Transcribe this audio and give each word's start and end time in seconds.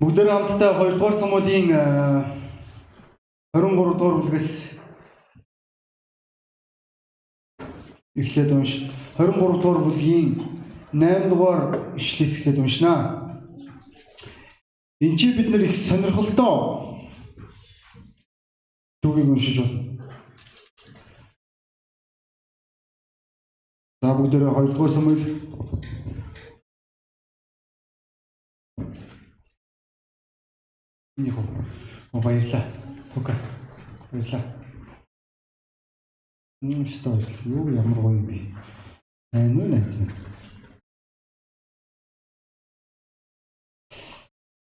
Бүгдээр 0.00 0.28
хамтдаа 0.30 0.72
2 0.82 0.98
дугаар 0.98 1.14
Самуэлийн 1.14 1.68
23 3.54 3.98
дугаар 3.98 4.16
бүлгээс 4.18 4.50
эхлээд 8.18 8.50
унш 8.52 8.90
23 9.18 9.62
дугаар 9.62 9.78
бүлгийн 9.86 10.42
8 10.90 11.30
дугаар 11.30 11.94
ишлээс 11.94 12.32
эхлээд 12.38 12.58
уншнаа. 12.58 12.98
Энд 15.00 15.18
чи 15.18 15.30
бид 15.32 15.48
нар 15.50 15.62
их 15.62 15.76
сонирхолтой 15.78 16.58
түүгийг 19.02 19.30
уншиж 19.30 19.62
болно. 19.62 19.80
За 24.02 24.14
бүгдээ 24.18 24.42
2 24.42 24.74
дугаар 24.74 24.90
Самуэль 24.90 25.24
Нэг 31.16 31.30
хөө 31.30 32.20
баярлаа. 32.24 32.64
Окей. 33.14 33.36
Баярлаа. 34.10 34.42
Мм 36.60 36.86
стойл 36.88 37.22
юу 37.44 37.70
ямар 37.70 38.00
гоё 38.02 38.18
юм 38.18 38.26
бэ? 38.26 38.50
Аа 39.30 39.46
нүү 39.46 39.68
найз 39.70 39.94
минь. 39.94 40.10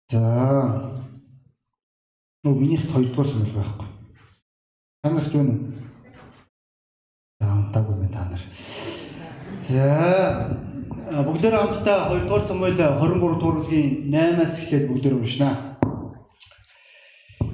За. 0.06 0.22
Нөө 2.44 2.54
минийх 2.54 2.86
2 2.94 3.10
дугаар 3.10 3.26
санал 3.26 3.50
байхгүй. 3.50 3.88
Та 5.02 5.10
нарт 5.10 5.34
юу 5.34 5.42
нэ? 5.42 5.54
За 7.40 7.46
амтаагүй 7.58 7.96
мэн 7.96 8.12
та 8.14 8.30
нар. 8.30 8.42
За 9.58 9.82
бүгдээр 11.10 11.58
хамтдаа 11.58 12.14
2 12.14 12.28
дугаар 12.28 12.46
Самуэль 12.46 12.78
23 12.78 13.18
дугаар 13.18 13.58
бүлгийн 13.58 14.14
8-аас 14.14 14.62
эхлээд 14.62 14.88
бүгдээр 14.94 15.18
уншнаа. 15.18 15.75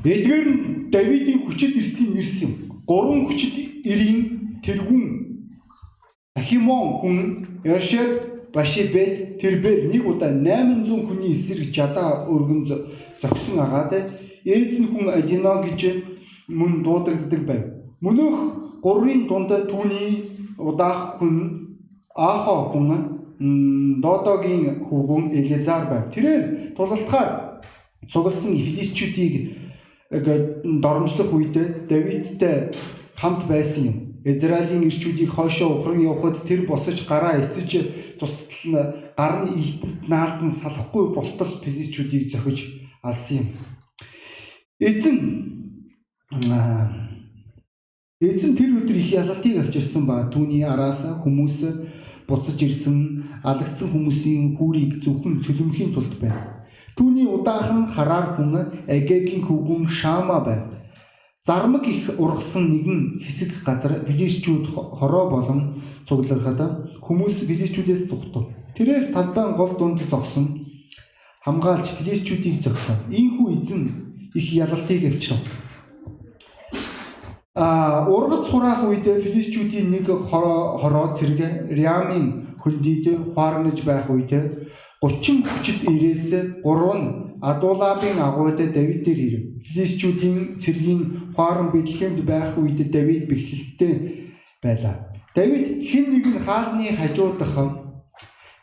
Эдгээр 0.05 0.47
нь 0.51 0.91
Давидын 0.91 1.47
хүчит 1.47 1.77
ирсэн 1.79 2.19
юм. 2.43 2.53
Гурван 2.87 3.27
хүчит 3.27 3.87
ирийн 3.87 4.59
тэргүүн 4.65 5.07
Ахимон 6.35 6.89
хүн 7.01 7.19
Яшеб 7.65 8.33
Башибет 8.53 9.41
тэрбэр 9.41 9.89
нэг 9.89 10.05
удаа 10.05 10.29
800 10.29 11.07
хүний 11.07 11.33
эсрэг 11.33 11.73
жадаа 11.73 12.29
өргөн 12.29 12.67
зогсон 13.21 13.61
агаад 13.65 14.13
Эзэн 14.45 14.87
хүн 14.93 15.09
Адино 15.09 15.63
гэж 15.63 16.05
мөн 16.49 16.83
дуудагддаг 16.83 17.43
байв. 17.47 17.65
Мөнөх 18.03 18.83
гурвын 18.83 19.27
дунд 19.27 19.55
түүний 19.71 20.29
удаах 20.59 21.17
хүн 21.17 21.79
Ахо 22.15 22.75
хүн 22.75 22.91
Додогийн 24.03 24.85
хүүгэн 24.85 25.33
Элизар 25.33 25.89
байв. 25.89 26.11
Тэрээр 26.13 26.75
тулалтахаар 26.77 27.63
цугласан 28.11 28.53
филистчүүдийг 30.13 30.63
доромжлох 30.63 31.33
үед 31.33 31.57
Давидтай 31.89 32.71
хамт 33.17 33.49
байсан 33.49 33.85
юм. 33.85 33.97
Израилийн 34.25 34.87
ирчүүдийг 34.87 35.31
хойшоо 35.33 35.81
ухран 35.81 36.01
явхад 36.01 36.45
тэр 36.47 36.67
босож 36.67 37.07
гараа 37.09 37.41
эцэж 37.41 37.71
цуцтал 38.21 38.95
гар 39.17 39.35
нь 39.43 39.57
илтэнд 39.59 40.09
наалдан 40.09 40.53
салахгүй 40.53 41.15
болтол 41.15 41.53
филистчүүдийг 41.65 42.31
зохиж 42.31 42.59
алсан 43.03 43.39
юм. 43.39 43.47
Эзэн 44.79 45.19
Эзэн 48.23 48.55
тэр 48.55 48.79
өдөр 48.79 48.97
их 48.97 49.11
ялалтыг 49.13 49.59
авчирсан 49.59 50.07
ба 50.07 50.31
түүний 50.31 50.63
араас 50.63 51.03
хүмүүс 51.27 51.57
буцаж 52.31 52.63
ирсэн 52.63 53.27
алагдсан 53.43 53.91
хүмүүсийн 53.91 54.55
хүүрийг 54.55 55.03
зөвхөн 55.03 55.43
цөлмөхийн 55.43 55.91
тулд 55.91 56.15
байна. 56.23 56.62
Түүний 56.97 57.25
удаахан 57.25 57.87
хараар 57.89 58.37
хүн 58.37 58.53
Агегийн 58.89 59.43
хөвгүн 59.47 59.89
Шама 59.89 60.45
байв. 60.45 60.69
Зармаг 61.47 61.89
их 61.89 62.11
ургасан 62.19 62.69
нэгэн 62.71 63.19
хэсэг 63.25 63.65
газар 63.65 64.05
Филистчүүд 64.07 64.67
хороо 64.71 65.31
болон 65.31 65.83
цуглархад 66.07 66.61
хүмүүс 67.01 67.49
Филистчүүдээс 67.49 68.07
зүхтв. 68.07 68.47
Тэрээр 68.77 69.13
талбайн 69.13 69.57
гол 69.57 69.73
дунд 69.79 70.01
зогсон 70.05 70.63
хамгаалж 71.45 71.99
Филистчүүдийг 71.99 72.63
зогсов. 72.63 72.99
Ийхүү 73.11 73.49
эзэн 73.59 73.83
их 74.35 74.53
ялалтыг 74.53 75.03
авчирв. 75.09 75.43
А 77.55 78.07
ургац 78.09 78.47
хураах 78.49 78.85
үед 78.85 79.05
Филистчүүдийн 79.05 79.91
нэг 79.91 80.07
хороо 80.07 81.17
цэрэг 81.17 81.73
Риамын 81.73 82.57
хөндийд 82.63 83.35
хуарнаж 83.35 83.83
байх 83.83 84.07
үед 84.09 84.31
30 85.03 85.43
хүчит 85.43 85.83
ирээс 85.91 86.63
3 86.63 86.95
нь 86.95 87.07
Адулабын 87.43 88.23
агууд 88.23 88.55
Давид 88.71 89.03
дээр 89.03 89.21
ирэв. 89.27 89.45
Филистчүүдийн 89.67 90.63
цэргийн 90.63 91.35
хуаран 91.35 91.75
Бэтлехемд 91.75 92.23
байх 92.23 92.55
үед 92.55 92.79
Давид 92.95 93.27
бэхлэлтэй 93.27 94.31
байлаа. 94.63 95.11
Давид 95.35 95.83
хэн 95.83 96.07
нэгэн 96.15 96.39
хаалны 96.47 96.95
хажуудах 96.95 97.55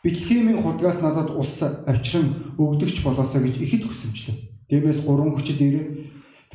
Бэтлехемийн 0.00 0.64
худгаас 0.64 1.04
надад 1.04 1.28
ус 1.36 1.60
авчран 1.60 2.56
өгдөгч 2.56 3.04
болоосоо 3.04 3.44
гэж 3.44 3.60
ихэд 3.60 3.84
хүсэмжлэв. 3.84 4.36
Дэмээс 4.72 5.04
3 5.04 5.36
хүчит 5.36 5.60
ирээ 5.60 5.86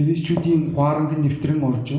Филистчүүдийн 0.01 0.73
хуаранд 0.73 1.13
нэвтрэн 1.13 1.61
орж 1.61 1.93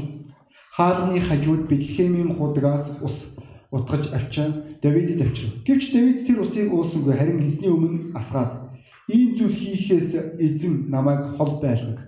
хаалны 0.75 1.23
хажууд 1.23 1.71
Бэтлехемийн 1.71 2.35
худгаас 2.35 2.99
ус 2.99 3.39
утгаж 3.71 4.11
авчаа 4.11 4.51
Давидд 4.83 5.21
авчирв. 5.21 5.65
Гэвч 5.65 5.93
Давид 5.93 6.27
тэр 6.27 6.41
усыг 6.41 6.73
уусангүй 6.73 7.15
харин 7.15 7.43
эзний 7.43 7.71
өмнө 7.71 8.13
асгаад 8.15 8.77
ийм 9.09 9.35
зүйл 9.37 9.55
хийхээс 9.55 10.39
эзэн 10.39 10.91
намайг 10.91 11.27
хол 11.37 11.61
байлгаг. 11.61 11.99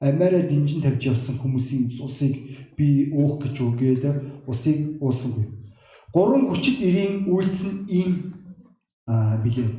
Амаараа 0.00 0.42
дэмжин 0.46 0.82
тавьж 0.82 1.02
явсан 1.12 1.36
хүмүүсийн 1.42 1.90
усыг 2.00 2.34
би 2.76 3.10
уух 3.12 3.42
гэж 3.42 3.56
үгээд 3.60 4.04
усыг 4.46 5.02
уусангүй. 5.02 5.46
Гурван 6.14 6.48
хүчит 6.48 6.78
ирийн 6.80 7.26
үйлдэл 7.26 7.72
нь 7.72 7.84
ийм 7.88 8.12
билээ. 9.44 9.70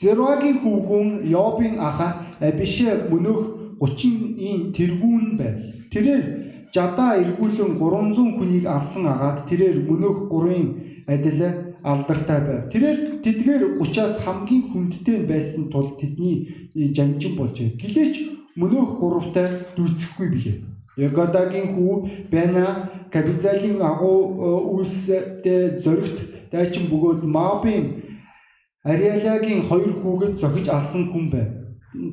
Зеруагийн 0.00 0.60
хүүгүн 0.60 1.08
Йобын 1.24 1.78
ах 1.78 2.00
Абишэ 2.40 3.08
мөнөх 3.10 3.40
30-ийн 3.80 4.72
тэргүүн 4.72 5.36
байв. 5.36 5.72
Тэрээр 5.92 6.24
жадаа 6.72 7.16
эргүүлэн 7.22 7.76
300 7.80 8.36
хүнийг 8.36 8.64
алсан 8.66 9.04
агаад 9.08 9.48
тэрээр 9.48 9.88
мөнөх 9.88 10.28
3-ын 10.32 10.66
адил 11.08 11.40
алдартай 11.86 12.40
байв. 12.42 12.62
Тэрээр 12.72 13.22
тэдгээр 13.22 13.62
30-аас 13.78 14.26
хамгийн 14.26 14.74
хүндтэй 14.74 15.22
байсан 15.22 15.70
тул 15.70 15.94
тэдний 15.94 16.66
жанжин 16.74 17.38
болж 17.38 17.54
гэлээч 17.78 18.14
мөнөөх 18.58 18.98
гуравтай 18.98 19.46
дүүцэхгүй 19.78 20.26
билээ. 20.34 20.56
Ягодагийн 20.96 21.76
хүү 21.76 21.94
Бена 22.32 22.90
Кабизалийн 23.12 23.78
агуу 23.78 24.80
үйлстэй 24.80 25.78
зоригт 25.84 26.50
дайчин 26.50 26.90
бөгөөд 26.90 27.22
Мабын 27.22 28.02
Ариалагийн 28.82 29.62
хоёр 29.68 29.92
хүүгэд 30.02 30.40
зохиж 30.40 30.66
алсан 30.68 31.12
хүн 31.12 31.30
байв. 31.30 31.48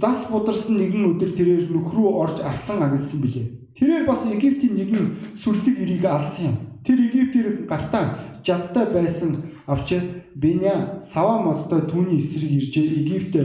Зас 0.01 0.29
бударсан 0.29 0.77
нэгэн 0.77 1.15
өдөр 1.15 1.31
тэрээр 1.33 1.71
нөхрөө 1.71 2.09
орж 2.23 2.37
арслан 2.43 2.83
агнсан 2.83 3.21
билээ. 3.21 3.47
Тэрээр 3.77 4.05
бас 4.05 4.21
Египтийн 4.27 4.75
нэгэн 4.77 5.05
сүрлэг 5.37 5.75
ирийг 5.79 6.05
алсан 6.05 6.45
юм. 6.51 6.55
Тэр 6.83 6.99
Египтээр 7.07 7.65
гартаа 7.65 8.37
жадтай 8.43 8.85
байсан 8.91 9.52
авч 9.65 9.93
Беня 10.35 10.99
сава 11.01 11.41
модтой 11.43 11.81
түүний 11.89 12.17
эсрэг 12.19 12.51
иржээ 12.51 12.85
Египт 12.99 13.35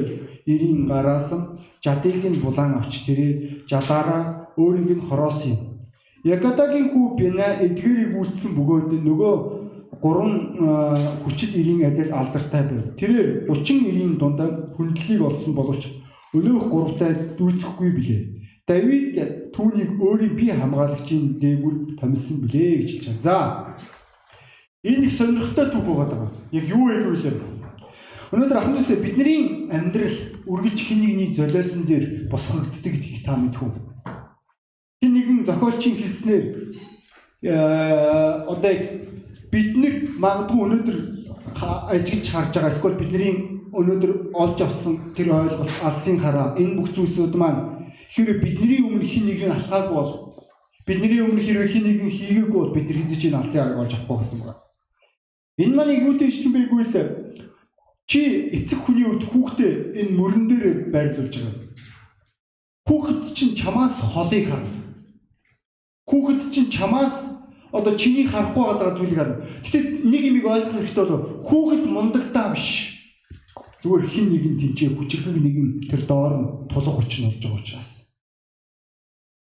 эрийн 0.46 0.86
гараас 0.86 1.30
жадыг 1.84 2.24
нь 2.24 2.42
булан 2.42 2.74
авч 2.78 3.06
тэрээр 3.06 3.64
жадаараа 3.70 4.52
өөрийг 4.56 4.98
нь 4.98 5.06
хороосон 5.08 5.50
юм. 5.52 5.60
Ягадагийн 6.24 6.90
хүү 6.90 7.16
Беня 7.16 7.48
эдгэрийг 7.62 8.18
үйлдсэн 8.18 8.52
бөгөөд 8.58 8.90
нөгөө 9.06 9.34
гурван 10.02 10.34
хүчит 11.24 11.54
эрийн 11.54 11.86
адил 11.86 12.12
алдартай 12.12 12.62
байв. 12.66 12.94
Тэрээр 12.98 13.46
30 13.50 13.88
эрийн 13.90 14.18
дунд 14.18 14.40
хүндлэлийг 14.76 15.22
олсон 15.22 15.54
боловч 15.54 15.86
өнөөх 16.34 16.66
гуравтай 16.70 17.34
дүүцэхгүй 17.38 17.90
билээ. 17.94 18.22
Давид 18.68 19.16
түүнийг 19.54 19.96
өөрийн 19.96 20.34
бие 20.36 20.54
хамгаалагчийн 20.54 21.40
дээгүүр 21.40 21.96
томилсон 21.98 22.36
билээ 22.44 22.82
гэж 22.82 22.90
хэлж 22.90 23.06
байна. 23.06 23.22
За. 23.22 23.36
Энэ 24.84 25.06
их 25.06 25.12
сонирхолтой 25.12 25.70
түүх 25.70 25.86
байгаа. 25.86 26.30
Яг 26.52 26.64
юу 26.68 26.86
вэ 26.86 27.02
гэвэл 27.02 27.40
өнөөдөр 28.32 28.58
ахнасаа 28.58 28.96
бидний 29.02 29.68
амьдрал 29.70 30.16
үргэлж 30.46 30.78
хин 30.78 31.00
нэгний 31.02 31.34
золиосон 31.34 31.82
дээр 31.86 32.28
босгогддог 32.30 32.92
гэдгийг 32.92 33.24
та 33.24 33.36
мэдхүү. 33.36 33.70
Хин 35.02 35.12
нэгэн 35.14 35.44
зохиолчийн 35.46 35.96
хэлснээр 35.96 36.44
одоо 38.46 38.74
бид 39.50 39.68
нэг 39.76 39.94
магадгүй 40.18 40.60
өнөөдөр 40.62 40.98
ажиглаж 41.94 42.28
харж 42.30 42.52
байгаа 42.54 42.70
эсвэл 42.70 43.00
бидний 43.00 43.32
өнөөдөр 43.72 44.30
олж 44.34 44.58
авсан 44.62 45.14
тэр 45.16 45.32
ойлголт 45.32 45.74
алсын 45.82 46.18
хараа 46.22 46.54
энэ 46.54 46.76
бүх 46.78 46.94
зүйлсүүд 46.94 47.34
маань 47.34 47.78
Хэрвээ 48.08 48.40
бидний 48.40 48.80
өмнө 48.80 49.04
хин 49.04 49.28
нэгэн 49.28 49.52
алхаагүй 49.52 49.92
бол 49.92 50.27
бидний 50.88 51.20
өмнө 51.20 51.44
хэрвээ 51.44 51.68
хин 51.68 51.84
нэгэн 51.84 52.08
хийгээгүй 52.08 52.56
бол 52.56 52.72
бид 52.72 52.88
нар 52.88 52.98
хийж 53.04 53.22
энэ 53.28 53.38
алсын 53.44 53.60
арга 53.60 53.82
олж 53.84 53.92
авахгүй 53.92 54.18
гэсэн 54.24 54.38
байна. 54.40 54.56
Энэ 55.60 55.74
маань 55.76 56.00
юутэй 56.08 56.28
ишлэн 56.32 56.52
байггүй 56.56 56.84
л 56.88 56.96
чи 58.08 58.20
эцэг 58.56 58.78
хүний 58.88 59.04
үед 59.04 59.28
хүүхдээ 59.28 59.72
энэ 60.00 60.16
мөрөн 60.16 60.44
дээр 60.48 60.66
байрлуулж 60.88 61.34
байгаа. 61.36 61.68
Хүүхэд 62.88 63.20
чинь 63.36 63.52
чамаас 63.52 64.00
холыг 64.00 64.48
харна. 64.48 64.72
Хүүхэд 66.08 66.40
чинь 66.48 66.72
чамаас 66.72 67.44
одоо 67.68 67.92
чиний 68.00 68.24
харахгүй 68.24 68.64
байгаа 68.64 68.96
зүйлийг 68.96 69.18
харна. 69.20 69.44
Гэхдээ 69.60 69.82
нэг 70.08 70.22
юм 70.24 70.36
ойлгох 70.48 70.72
хэрэгтэй 70.72 71.04
бол 71.04 71.24
хүүхэд 71.44 71.84
мундагтаа 71.84 72.56
биш. 72.56 72.68
Зүгээр 73.84 74.08
хин 74.08 74.26
нэг 74.32 74.44
нь 74.48 74.60
тэнцээ 74.72 74.88
хүчрхэг 74.96 75.36
нэг 75.36 75.56
нь 75.60 75.72
тэр 75.92 76.02
доор 76.08 76.32
нь 76.40 76.48
тулах 76.72 76.96
хүч 76.96 77.12
нь 77.20 77.28
болж 77.28 77.44
байгаа 77.44 77.60
учраас. 77.60 77.97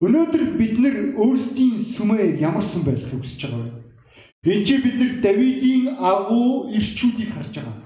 Өнөөдөр 0.04 0.44
бид 0.58 0.76
нэр 0.84 0.96
өөрсдийн 1.16 1.80
сүмээ 1.80 2.36
ямар 2.44 2.64
сүм 2.64 2.84
байхыг 2.84 3.08
хүсэж 3.08 3.40
байгаа 3.48 3.64
вэ? 3.64 4.52
Энд 4.52 4.66
чи 4.68 4.76
бид 4.84 4.96
нэр 5.00 5.12
Давидын 5.24 5.96
агуу 5.96 6.68
ирчүүдийг 6.76 7.32
харж 7.32 7.56
байгаа. 7.56 7.76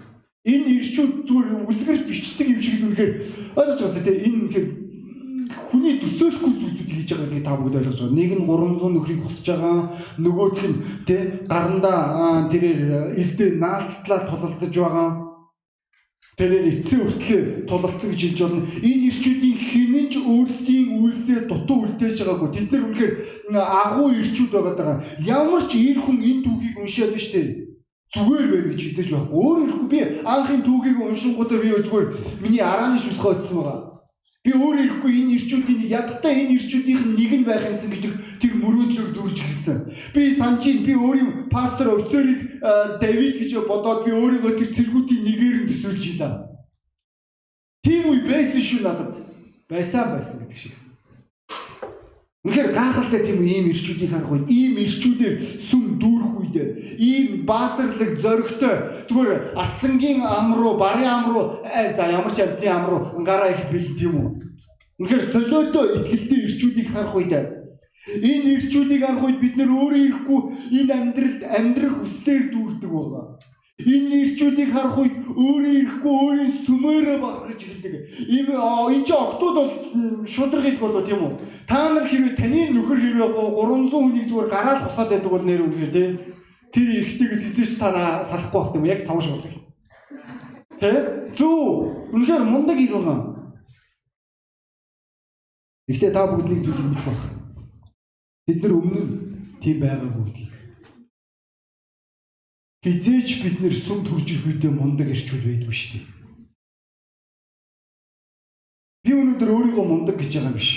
Энэ 0.43 0.83
ирчүүд 0.83 1.13
зүгээр 1.29 1.49
үлгэрч 1.69 2.03
бичдэг 2.11 2.49
юм 2.51 2.59
шиг 2.59 2.83
л 2.83 2.87
үнэхээр 2.91 3.13
ойлгож 3.55 3.81
байна 3.87 4.03
тийм 4.03 4.19
энэ 4.27 4.39
үнэхээр 4.43 4.69
хүний 5.69 5.95
төсөөлөхгүй 6.03 6.53
зүйлүүд 6.59 6.91
хийж 6.91 7.09
байгаа 7.13 7.27
гэдгийг 7.29 7.45
та 7.47 7.55
бүгд 7.55 7.79
ойлгож 7.79 7.99
байгаа. 8.01 8.17
Нэг 8.19 8.31
нь 8.35 8.47
300 8.49 8.95
нөхрийг 8.97 9.21
хосж 9.23 9.47
байгаа, 9.47 9.79
нөгөөх 10.19 10.61
нь 10.67 10.77
тий 11.07 11.21
гарандаа 11.47 12.49
тэрээр 12.51 13.15
элдээ 13.21 13.51
наалтлаа 13.63 14.21
тулалдаж 14.27 14.75
байгаа. 14.75 15.28
Тэрээр 16.39 16.67
эцсийн 16.71 17.03
хүртлээр 17.03 17.47
тулалдсан 17.67 18.11
гэж 18.15 18.21
хэлж 18.23 18.39
байна. 18.47 18.63
Энэ 18.79 19.07
ирчүүдийн 19.11 19.57
хинэн 19.59 20.07
ч 20.07 20.15
өөрсдийн 20.23 20.89
үйлсээр 21.03 21.43
дутуу 21.51 21.79
үлдээж 21.83 22.17
байгаагүй. 22.23 22.51
Тэд 22.55 22.69
нар 22.71 22.85
үнэхээр 22.87 23.15
агуу 23.59 24.09
ирчүүд 24.15 24.51
байгаа 24.55 24.75
даа. 24.79 25.03
Ямар 25.19 25.63
ч 25.67 25.73
ир 25.83 25.99
хүн 25.99 26.23
энэ 26.23 26.45
түүхийг 26.47 26.77
уншаад 26.79 27.13
биш 27.19 27.35
үү? 27.35 27.69
зүгээр 28.15 28.47
байна 28.49 28.69
гэж 28.73 28.81
хэлж 28.97 29.11
байхгүй. 29.13 29.37
Өөр 29.37 29.59
ирэхгүй 29.67 29.89
би 29.93 30.01
анхын 30.25 30.63
түүхийг 30.65 30.99
уншингуудаа 31.03 31.59
би 31.61 31.69
зүгээр 31.77 32.07
миний 32.41 32.63
арааны 32.65 32.99
шүсгөө 33.03 33.33
өтсөн 33.35 33.59
байгаа. 33.61 33.88
Би 34.49 34.55
өөрөө 34.57 34.81
ирэхгүй 34.81 35.13
энэ 35.13 35.33
ирчүүдийн 35.37 35.79
нэг 35.85 35.91
ядахтаа 35.93 36.33
энэ 36.33 36.57
ирчүүдийнх 36.57 37.05
нь 37.05 37.17
нэг 37.21 37.33
нь 37.37 37.45
байх 37.45 37.69
юмсан 37.69 37.93
гэдэг 37.93 38.15
тэр 38.41 38.53
мөрөөдлөөр 38.65 39.11
дүүрж 39.13 39.39
гисэн. 39.45 39.79
Би 40.17 40.33
санчийн 40.41 40.89
би 40.89 40.97
өөрийн 40.97 41.53
пастор 41.53 41.93
офицерыг 41.93 42.57
Давид 42.97 43.37
гэж 43.45 43.53
бодоод 43.69 44.09
би 44.09 44.17
өөрийгөө 44.17 44.53
тэр 44.57 44.73
цэргүүдийн 44.73 45.21
нэгээр 45.29 45.57
нь 45.61 45.69
төсөөлж 45.69 46.05
илаа. 46.17 46.49
Тийм 47.85 48.09
үе 48.09 48.25
байсан 48.25 48.63
шүү 48.65 48.81
надад. 48.89 49.13
Байсан 49.69 50.17
байсан 50.17 50.41
гэдэг 50.41 50.57
шиг. 50.57 50.75
Үнэхээр 52.49 52.73
гайхалтай 52.73 53.21
тийм 53.29 53.45
ийм 53.45 53.69
ирчүүдийг 53.69 54.09
харах 54.09 54.33
үед 54.33 54.49
ийм 54.49 54.81
ирчүүдээр 54.81 55.37
сүм 55.61 55.88
үед 56.59 56.73
ийм 56.99 57.47
баатарлаг 57.47 58.11
зоригтой 58.19 58.75
зүгээр 59.09 59.55
аслангийн 59.65 60.21
ам 60.27 60.55
руу 60.59 60.75
барын 60.83 61.07
ам 61.07 61.25
руу 61.31 61.45
за 61.97 62.05
ямар 62.11 62.33
ч 62.35 62.43
амтны 62.43 62.69
ам 62.69 62.85
руу 62.91 63.01
ангараа 63.19 63.55
их 63.55 63.71
бэлэн 63.71 63.97
тийм 63.99 64.15
үү. 64.19 64.29
Үнэхээр 64.99 65.25
солиотой 65.33 65.87
ихтгэлтэй 65.95 66.41
ирчүүдийг 66.47 66.89
харах 66.91 67.15
үед 67.15 67.33
энэ 68.27 68.49
ирчүүдийг 68.59 69.03
харах 69.05 69.25
үед 69.25 69.39
бид 69.41 69.55
нөр 69.57 69.71
өөрөө 69.79 70.01
ирэхгүй 70.09 70.41
энэ 70.81 70.93
амьдралд 70.99 71.43
амьдрах 71.59 71.95
хүслээр 72.03 72.45
дүүрдэг 72.51 72.91
байгаа. 72.91 73.27
Энэ 73.79 74.11
нэрчүүдийг 74.11 74.71
харах 74.75 74.99
үед 74.99 75.17
өөрөө 75.39 75.75
ирэхгүй 75.79 76.15
өөрийн 76.19 76.53
сүмээрээ 76.67 77.19
бахарч 77.23 77.61
эхэлдэг. 77.63 77.95
Ийм 78.27 78.47
энэ 78.59 79.07
ч 79.07 79.11
октод 79.15 79.55
бол 79.55 79.73
шудраг 80.27 80.67
их 80.67 80.81
болоо 80.83 81.03
тийм 81.07 81.23
үү? 81.23 81.39
Та 81.71 81.95
нар 81.95 82.11
хэрвээ 82.11 82.35
таны 82.35 82.75
нөхөр 82.75 82.99
хэрвээ 82.99 83.31
300 83.39 83.95
хүнийг 83.95 84.27
зүгээр 84.27 84.51
гараад 84.51 84.83
хусаад 84.83 85.09
байдаг 85.15 85.31
бол 85.31 85.47
нэр 85.47 85.63
үгээр 85.63 85.93
тий. 85.95 86.09
Тэр 86.79 87.03
эргэтэйгээс 87.03 87.45
эзэж 87.51 87.71
та 87.83 88.23
салахгүй 88.23 88.63
байх 88.63 88.75
юм 88.79 88.87
яг 88.87 89.03
цавш 89.03 89.27
болдог. 89.35 89.55
Тэ? 90.79 91.35
Зүү. 91.35 92.15
Үнэхээр 92.15 92.47
мундаг 92.47 92.79
ир 92.79 92.95
байгаа. 92.95 93.19
Гэхдээ 95.91 96.15
та 96.15 96.31
бүгд 96.31 96.47
нэг 96.47 96.63
зүйлийг 96.63 96.87
мэдэх 96.87 97.07
байх. 97.11 97.23
Бид 98.47 98.63
нар 98.63 98.79
өмнө 98.79 99.03
тийм 99.59 99.83
байгаагүй 99.83 100.55
хизээч 102.89 103.43
бид 103.43 103.57
нэр 103.61 103.75
сүм 103.75 104.07
төрж 104.07 104.27
ирэх 104.33 104.47
үедээ 104.49 104.73
мундаг 104.73 105.11
ирчүүд 105.11 105.45
байдгүй 105.45 105.75
шүү 105.75 105.91
дээ. 105.99 106.07
Би 109.05 109.11
өнөөдөр 109.19 109.51
өөрийгөө 109.51 109.85
мундаг 109.85 110.17
гэж 110.17 110.31
байгаа 110.33 110.49
юм 110.49 110.57
биш. 110.57 110.71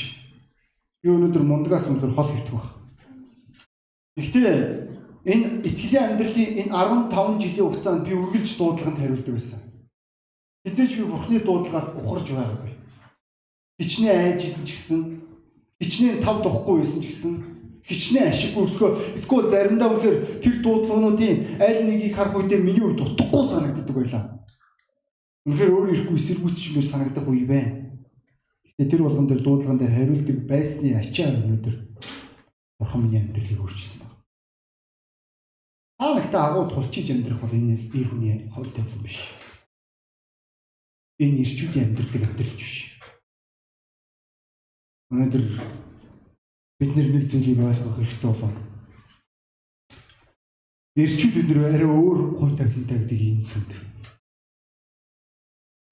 Би 1.02 1.08
өнөөдөр 1.14 1.44
мундагаас 1.46 1.88
өндөр 1.88 2.12
хол 2.12 2.30
хөвтөх 2.32 2.58
баг. 2.58 2.68
Гэхдээ 4.18 4.91
энэ 5.26 5.62
итгэлийн 5.68 6.18
амьдралын 6.18 6.50
энэ 6.66 6.74
15 7.10 7.42
жилийн 7.42 7.68
хугацаанд 7.70 8.06
би 8.08 8.14
үргэлж 8.14 8.52
дуудлаганд 8.58 8.98
хариулдаг 8.98 9.34
байсан. 9.38 9.60
Хизээч 10.66 10.92
би 10.98 11.04
бурхны 11.06 11.40
дуудлагаас 11.40 11.88
ухарж 12.02 12.28
байгаагүй. 12.34 12.74
Хичнээн 13.82 14.38
айжсэн 14.38 14.66
ч 14.66 14.72
гэсэн, 14.74 15.02
хичнээн 15.82 16.24
тав 16.26 16.42
духгүй 16.42 16.82
байсан 16.82 17.02
ч 17.02 17.08
гэсэн 17.10 17.34
хичнээн 17.86 18.30
ашиггүй 18.30 18.64
өсгөө 18.66 18.90
эсвэл 19.18 19.50
заримдаа 19.50 19.90
үнэхээр 19.90 20.18
тэр 20.40 20.56
дуудлагынуудын 20.62 21.38
аль 21.58 21.82
нэгийг 21.86 22.14
харах 22.16 22.38
үедээ 22.38 22.62
миний 22.62 22.84
үр 22.86 22.94
дутхгүй 22.94 23.44
санагддаг 23.50 23.96
байлаа. 23.96 24.24
Үнэхээр 25.50 25.74
өөр 25.74 25.90
ирэхгүй 25.90 26.18
эсэргүүцчмээр 26.22 26.86
санагдах 26.86 27.26
үе 27.26 27.46
байна. 27.50 27.98
Гэтэ 28.78 28.86
тэр 28.86 29.02
болгон 29.02 29.28
дээр 29.28 29.42
дуудлаган 29.42 29.80
дээр 29.82 29.96
хариулдаг 29.98 30.38
байсны 30.46 30.94
ачаа 30.94 31.34
өнөөдөр 31.34 31.76
бурхан 32.78 33.02
миний 33.02 33.20
амьдралыг 33.26 33.60
өөрчилсөн. 33.66 34.11
Аа 36.02 36.18
нэгтээ 36.18 36.42
агуу 36.42 36.66
тулчиж 36.66 37.14
амьдрах 37.14 37.42
бол 37.42 37.54
энэ 37.54 37.78
ир 37.94 38.08
хүний 38.10 38.50
хол 38.50 38.66
тавилан 38.74 39.06
биш. 39.06 39.22
Энэ 41.22 41.46
ирчүүдийн 41.46 41.94
амьдрал 41.94 42.26
амьдрал 42.26 42.58
биш. 42.58 42.98
Өнөөдөр 45.14 45.46
бид 46.82 46.92
нэг 46.98 47.30
зүйлийг 47.30 47.62
ойлгох 47.62 47.98
хэрэгтэй 48.02 48.30
болоо. 48.34 48.50
Ирчүүд 50.98 51.36
нэр 51.46 51.60
арай 51.70 51.86
өөр 51.86 52.20
хууль 52.34 52.58
тавилантай 52.58 52.98
гэдэг 52.98 53.22
юм 53.22 53.46
сүнд. 53.46 53.70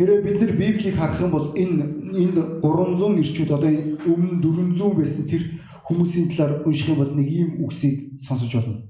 Хэрвээ 0.01 0.25
бид 0.25 0.37
нар 0.41 0.53
Библийг 0.57 0.95
харах 0.97 1.21
юм 1.21 1.29
бол 1.37 1.53
энэ 1.53 1.85
энд 2.17 2.37
300 2.65 3.21
ирчүүд 3.21 3.51
одоо 3.53 3.69
өмнө 4.09 4.41
400 4.73 4.89
байсан 4.97 5.23
тэр 5.29 5.43
хүмүүсийн 5.85 6.33
талаар 6.33 6.65
унших 6.65 6.89
юм 6.89 6.97
бол 6.97 7.13
нэг 7.13 7.29
ийм 7.29 7.49
үгсийг 7.61 8.17
сонсож 8.25 8.49
болно. 8.57 8.88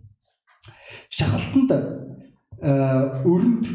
Шахалтанд 1.19 1.71
өрөнд 3.27 3.65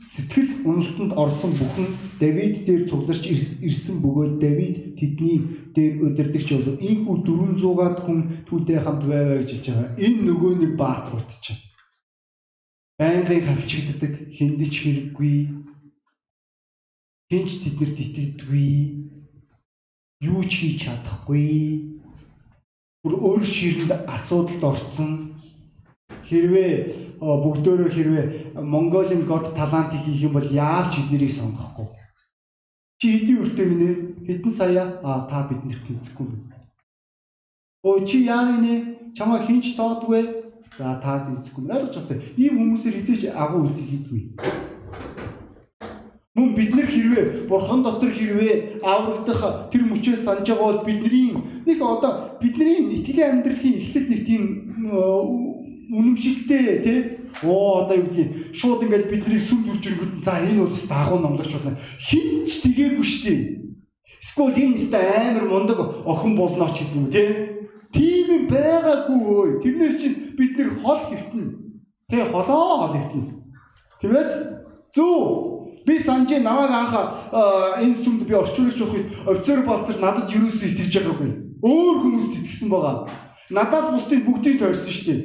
сэтгэл 0.00 0.64
уналтанд 0.64 1.12
орсон 1.12 1.52
бүхэн 1.52 1.88
Давид 2.20 2.64
дээр 2.64 2.88
цугларч 2.88 3.24
ирсэн 3.60 4.00
бөгөөд 4.00 4.40
Давид 4.40 4.96
тэдний 4.96 5.68
дээр 5.76 6.00
удирдахч 6.06 6.48
болов. 6.56 6.80
Ийхүү 6.80 7.16
400-аад 7.28 7.98
хүн 8.04 8.20
түүтэй 8.48 8.78
хамт 8.80 9.04
байваа 9.04 9.40
гэж 9.40 9.50
хэлж 9.52 9.66
байгаа. 9.68 9.96
Энэ 10.00 10.20
нөгөө 10.28 10.52
нэг 10.60 10.72
баатарууд 10.80 11.30
чинь. 11.44 11.60
Байнгын 12.96 13.42
хавчигддаг, 13.42 14.14
хиндэж 14.32 14.72
хэрэггүй. 14.80 15.36
Хинч 17.28 17.50
тэднэрт 17.64 17.98
итгэдэггүй. 18.00 18.72
Юу 20.24 20.40
ч 20.46 20.52
хийж 20.62 20.86
чадахгүй. 20.86 22.00
Бүр 23.02 23.14
өөр 23.18 23.44
ширэнд 23.44 23.92
асуудалд 24.08 24.62
орцсон 24.62 25.33
хэрвээ 26.28 26.72
бүгдөө 27.20 27.88
хэрвээ 27.90 28.26
Mongolia 28.62 29.18
God 29.28 29.54
талантыг 29.56 30.00
хийх 30.04 30.28
юм 30.28 30.32
бол 30.34 30.48
яавч 30.48 30.98
эднэрийг 31.00 31.32
сонгохгүй. 31.32 31.86
Чи 33.00 33.06
хэдийн 33.12 33.42
үртэй 33.44 33.66
гинэ 33.68 33.90
хэдэн 34.26 34.52
сая 34.52 35.00
а 35.02 35.28
та 35.28 35.46
биднэрт 35.48 35.84
тэнцэхгүй. 35.86 36.26
Өө 37.84 38.04
чи 38.08 38.24
яа 38.24 38.48
гинэ 38.48 39.12
чамаа 39.16 39.44
хинч 39.44 39.76
тоодгүй. 39.76 40.22
За 40.78 41.00
та 41.02 41.26
тэнцэхгүй. 41.26 41.68
Ойлгож 41.68 42.06
байна. 42.08 42.22
Ийм 42.36 42.54
хүмүүсээр 42.58 42.94
хизээч 42.98 43.22
агуу 43.34 43.68
үсийг 43.68 43.88
хийдгүй. 43.90 44.22
Мөн 46.34 46.54
бид 46.58 46.74
нар 46.74 46.88
хэрвээ 46.90 47.46
бурхан 47.46 47.82
дотор 47.86 48.10
хэрвээ 48.10 48.82
аврагдах 48.82 49.70
тэр 49.70 49.82
мөчөөс 49.86 50.24
санаж 50.26 50.48
байгаа 50.50 50.66
бол 50.66 50.82
бидний 50.82 51.30
нэг 51.62 51.78
одоо 51.78 52.34
бидний 52.42 52.90
итгэлийн 52.98 53.38
амьдралын 53.38 53.78
эхлэл 53.78 54.10
нэг 54.10 54.22
тийм 54.26 54.42
үнэмшилтэй 55.90 56.64
тий 56.84 56.98
оо 57.42 57.84
одоо 57.84 57.96
юу 57.96 58.06
гэдгийг 58.08 58.54
шууд 58.54 58.82
ингээд 58.82 59.10
бидний 59.10 59.40
сүм 59.40 59.64
дүрж 59.66 59.84
ирэнгүүт 59.86 60.24
за 60.24 60.38
энэ 60.40 60.60
бол 60.62 60.72
өст 60.72 60.90
агуу 60.92 61.18
номлогч 61.20 61.50
болно 61.52 61.78
хинч 62.00 62.50
тгээгүй 62.62 63.04
штий 63.04 63.40
эсвэл 64.22 64.54
энэ 64.54 64.76
өст 64.78 64.94
амар 64.94 65.46
мундаг 65.50 65.78
охин 66.06 66.36
болно 66.36 66.68
ч 66.70 66.86
гэдэг 66.86 66.96
юм 66.96 67.08
тий 67.10 67.28
тийм 67.92 68.48
байгаагүй 68.48 69.18
өө 69.20 69.46
тэрнээс 69.62 69.96
чинь 70.00 70.16
бид 70.38 70.52
нэр 70.58 70.70
хол 70.80 71.00
хэвтэн 71.10 71.44
тий 72.10 72.22
холоо 72.32 72.64
хол 72.80 72.94
хэвтэн 72.96 73.22
тиймээс 74.00 74.34
зүү 74.94 75.18
би 75.86 75.98
санжи 75.98 76.38
намайг 76.40 76.72
анх 76.72 76.94
энэ 77.82 77.96
сүмд 78.02 78.24
би 78.28 78.34
орчуулагч 78.34 78.78
явахыг 78.80 79.06
офицер 79.28 79.62
пастор 79.68 79.96
надад 80.00 80.32
юусэн 80.32 80.70
итгэж 80.70 80.92
байгаагүй 81.02 81.30
өөр 81.64 81.96
хүмүүст 82.02 82.32
итгэсэн 82.40 82.68
байгаа. 82.68 83.08
Надаас 83.50 83.92
бусдыг 83.92 84.24
бүгдийг 84.24 84.58
тойрсон 84.60 84.92
шүү 84.92 85.06
дээ 85.12 85.20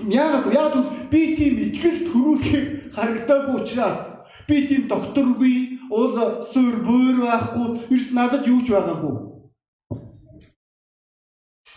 Яагаад 0.00 0.46
яагаад 0.52 0.88
би 1.12 1.20
тийм 1.36 1.54
итгэл 1.68 2.08
төрүүлэхийг 2.08 2.94
харагдаагүй 2.96 3.56
учраас 3.60 4.12
Би 4.46 4.66
тийм 4.66 4.88
докторгүй, 4.90 5.78
уул 5.90 6.16
суур 6.44 6.80
бөөр 6.86 7.20
байхгүй, 7.22 7.68
ерс 7.94 8.10
надад 8.16 8.46
юу 8.48 8.62
ч 8.66 8.74
байгаагүй. 8.74 9.14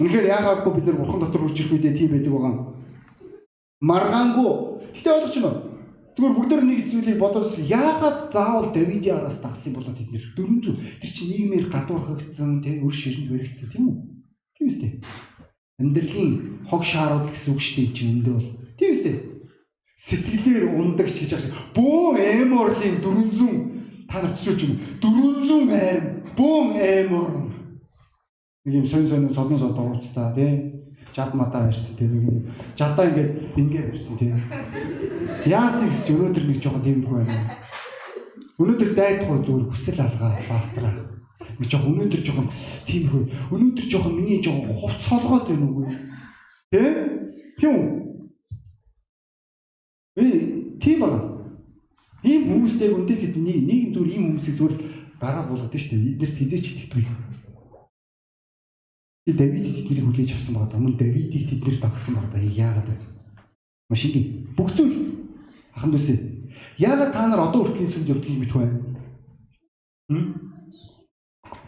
Үнэхээр 0.01 0.27
яагаагүй 0.33 0.73
бид 0.75 0.87
нар 0.89 0.97
бурхан 0.99 1.21
дотор 1.23 1.45
үрж 1.45 1.61
ирэх 1.61 1.75
үедээ 1.77 1.93
тийм 1.95 2.11
байдаг 2.11 2.33
байгаа. 2.33 2.55
Маргаангүй. 3.79 4.51
Гэтэ 4.97 5.13
ойлгож 5.13 5.35
байна 5.39 5.49
уу? 5.53 5.61
Зүгээр 6.15 6.35
бүгд 6.35 6.63
нэг 6.63 6.79
зүйлийг 6.89 7.19
бодоод 7.19 7.53
яагаад 7.59 8.19
заавал 8.31 8.71
Давидын 8.75 9.19
араас 9.19 9.39
дагсан 9.43 9.75
болоо 9.75 9.95
тэд 9.95 10.11
нэр 10.11 10.25
400 10.35 10.99
тэр 10.99 11.11
чинь 11.11 11.31
нийгмээр 11.31 11.67
гадуурхагдсан 11.71 12.63
тийм 12.63 12.87
үр 12.87 12.95
ширэнд 12.95 13.31
баригдсан 13.31 13.67
тийм 13.71 13.83
үү? 13.87 13.95
Тийм 14.55 14.67
үстэй. 14.71 14.91
Амьдралын 15.79 16.31
хог 16.69 16.83
шаарууд 16.83 17.29
гэсэн 17.31 17.53
үг 17.53 17.61
шүү 17.61 17.75
дээ 17.75 17.95
чинь 17.95 18.11
өндөө 18.19 18.35
бол. 18.35 18.51
Тийм 18.79 18.91
үстэй. 18.95 19.15
Сэтгэлээр 19.95 20.65
ундагч 20.75 21.15
гэж 21.19 21.31
байгаа. 21.35 21.63
Бөө 21.75 22.15
эморлын 22.19 22.95
400 23.03 24.07
та 24.07 24.21
нар 24.23 24.33
төсөөж 24.35 24.59
юм. 24.63 24.73
400 25.03 25.71
аим 25.75 26.03
бөө 26.35 26.59
эмор. 26.79 27.31
Нэг 28.65 28.73
юм 28.79 28.85
сонь 28.85 29.07
сонь 29.07 29.29
содон 29.29 29.59
сод 29.59 29.77
уурцтай 29.77 30.31
тийм 30.35 30.75
жад 31.15 31.33
мадаа 31.33 31.63
барьц 31.65 31.95
тийм 31.97 32.11
нэг 32.11 32.23
юм 32.27 32.39
жадаа 32.75 33.07
ингээд 33.07 33.31
ингээ 33.55 33.83
барьц 33.87 34.03
тийм 34.19 34.35
яас 35.47 35.79
гэж 35.79 36.11
өнөөдөр 36.11 36.45
нэг 36.49 36.59
жоохон 36.59 36.83
тийм 36.83 36.99
хөө 37.07 37.23
байна 37.23 37.55
өнөөдөр 38.59 38.91
дайдах 38.99 39.31
зүгээр 39.47 39.69
хүсэл 39.71 40.03
алгаа 40.03 40.31
пастра 40.49 40.89
нэг 41.59 41.69
жоохон 41.69 41.93
өнөөдөр 41.95 42.21
жоохон 42.25 42.47
тийм 42.87 43.03
хөө 43.09 43.23
өнөөдөр 43.53 43.87
жоохон 43.91 44.15
миний 44.15 44.39
жоохон 44.43 44.75
хувцолгоод 44.79 45.45
байна 45.49 45.65
уу 45.65 45.87
тийм 46.71 46.85
тийм 47.59 47.73
үү 47.75 47.87
би 50.15 50.25
тийм 50.81 50.97
байна 51.03 51.19
ийм 52.23 52.41
хүмүүстэй 52.49 52.89
үнтэй 52.95 53.17
хэд 53.19 53.35
нэг 53.37 53.57
нэг 53.69 53.81
зүгээр 53.93 54.13
ийм 54.15 54.25
хүмүүсийг 54.33 54.55
зүгээр 54.57 54.75
гараа 55.21 55.43
болгоод 55.47 55.73
штэ 55.73 55.95
эднэрт 55.95 56.37
хизээч 56.37 56.65
итгэдэг 56.89 57.35
Тэгээд 59.25 59.41
Давид 59.41 59.65
тэднийг 59.65 60.05
хүлээж 60.05 60.37
авсан 60.37 60.53
байгаа. 60.53 60.77
Мөн 60.77 61.01
Давидыг 61.01 61.49
тэднэр 61.49 61.81
дагсан 61.81 62.13
байгаа. 62.13 62.45
Яагаад 62.45 62.93
вэ? 62.93 62.97
Маш 63.89 64.05
их 64.05 64.45
бүх 64.53 64.69
зүйл 64.69 65.17
ахан 65.73 65.89
дүүсээ. 65.89 66.45
Яагаад 66.77 67.09
та 67.09 67.25
нар 67.25 67.49
одоо 67.49 67.65
хүртэл 67.65 67.89
сүмд 67.89 68.13
явдгийг 68.13 68.37
мэдэх 68.37 68.53
вэ? 68.53 68.69
Хм? 70.13 70.44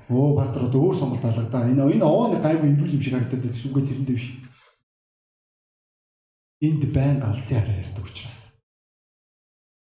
Оо, 0.10 0.36
пастор 0.36 0.66
одоо 0.66 0.82
өөр 0.88 0.96
сонголт 0.96 1.26
алгадаа. 1.26 1.68
Энэ 1.70 2.00
энэ 2.00 2.06
овооны 2.06 2.40
гайгүй 2.40 2.70
ирүүл 2.72 2.96
юм 2.96 3.02
шиг 3.02 3.14
харагдаад 3.14 3.44
байна. 3.44 3.66
Үгүй 3.68 3.84
тэрэндээ 3.88 4.16
биш. 4.16 4.28
Энд 6.68 6.84
байн 6.96 7.20
алсын 7.22 7.60
хараа 7.60 7.82
ярьдаг 7.84 8.06
учраас. 8.08 8.40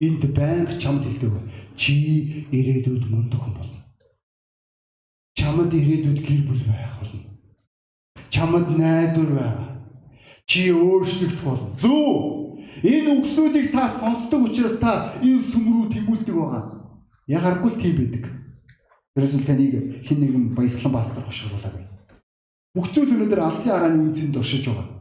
Энд 0.03 0.24
байн 0.36 0.67
чамд 0.79 1.03
хэлдэг. 1.07 1.31
Чи 1.79 1.96
ирээдүйд 2.51 3.07
мундаг 3.07 3.39
хүн 3.39 3.55
болно. 3.55 3.79
Чамд 5.39 5.72
ирээдүйд 5.74 6.19
гэр 6.22 6.43
бүл 6.43 6.63
байх 6.67 7.00
болно 7.00 7.27
чамд 8.38 8.77
найдвар 8.77 9.31
байгаа. 9.34 9.81
Чи 10.46 10.72
өөрчлөгдөх 10.72 11.43
болно. 11.43 11.75
Зөв. 11.81 12.57
Энэ 12.84 13.17
үгсүүдийг 13.17 13.72
та 13.72 13.89
сонсдог 13.89 14.46
учраас 14.46 14.77
та 14.79 15.13
энэ 15.22 15.41
сүм 15.41 15.65
рүү 15.74 15.86
тэмүүлдэг 15.93 16.36
байгаа. 16.36 16.63
Яхахгүй 17.27 17.72
л 17.74 17.81
тийм 17.81 17.96
байдаг. 17.98 18.25
Л 19.18 19.46
таныг 19.46 20.06
хин 20.06 20.20
нэгэн 20.22 20.54
баясгалан 20.54 20.94
пастор 20.94 21.24
хошруулаагүй. 21.26 21.86
Бүх 22.78 22.94
зүйл 22.94 23.18
өнөөдөр 23.18 23.42
алсын 23.42 23.74
арааны 23.74 24.14
үнцэнд 24.14 24.38
оршиж 24.38 24.70
байгаа. 24.70 24.94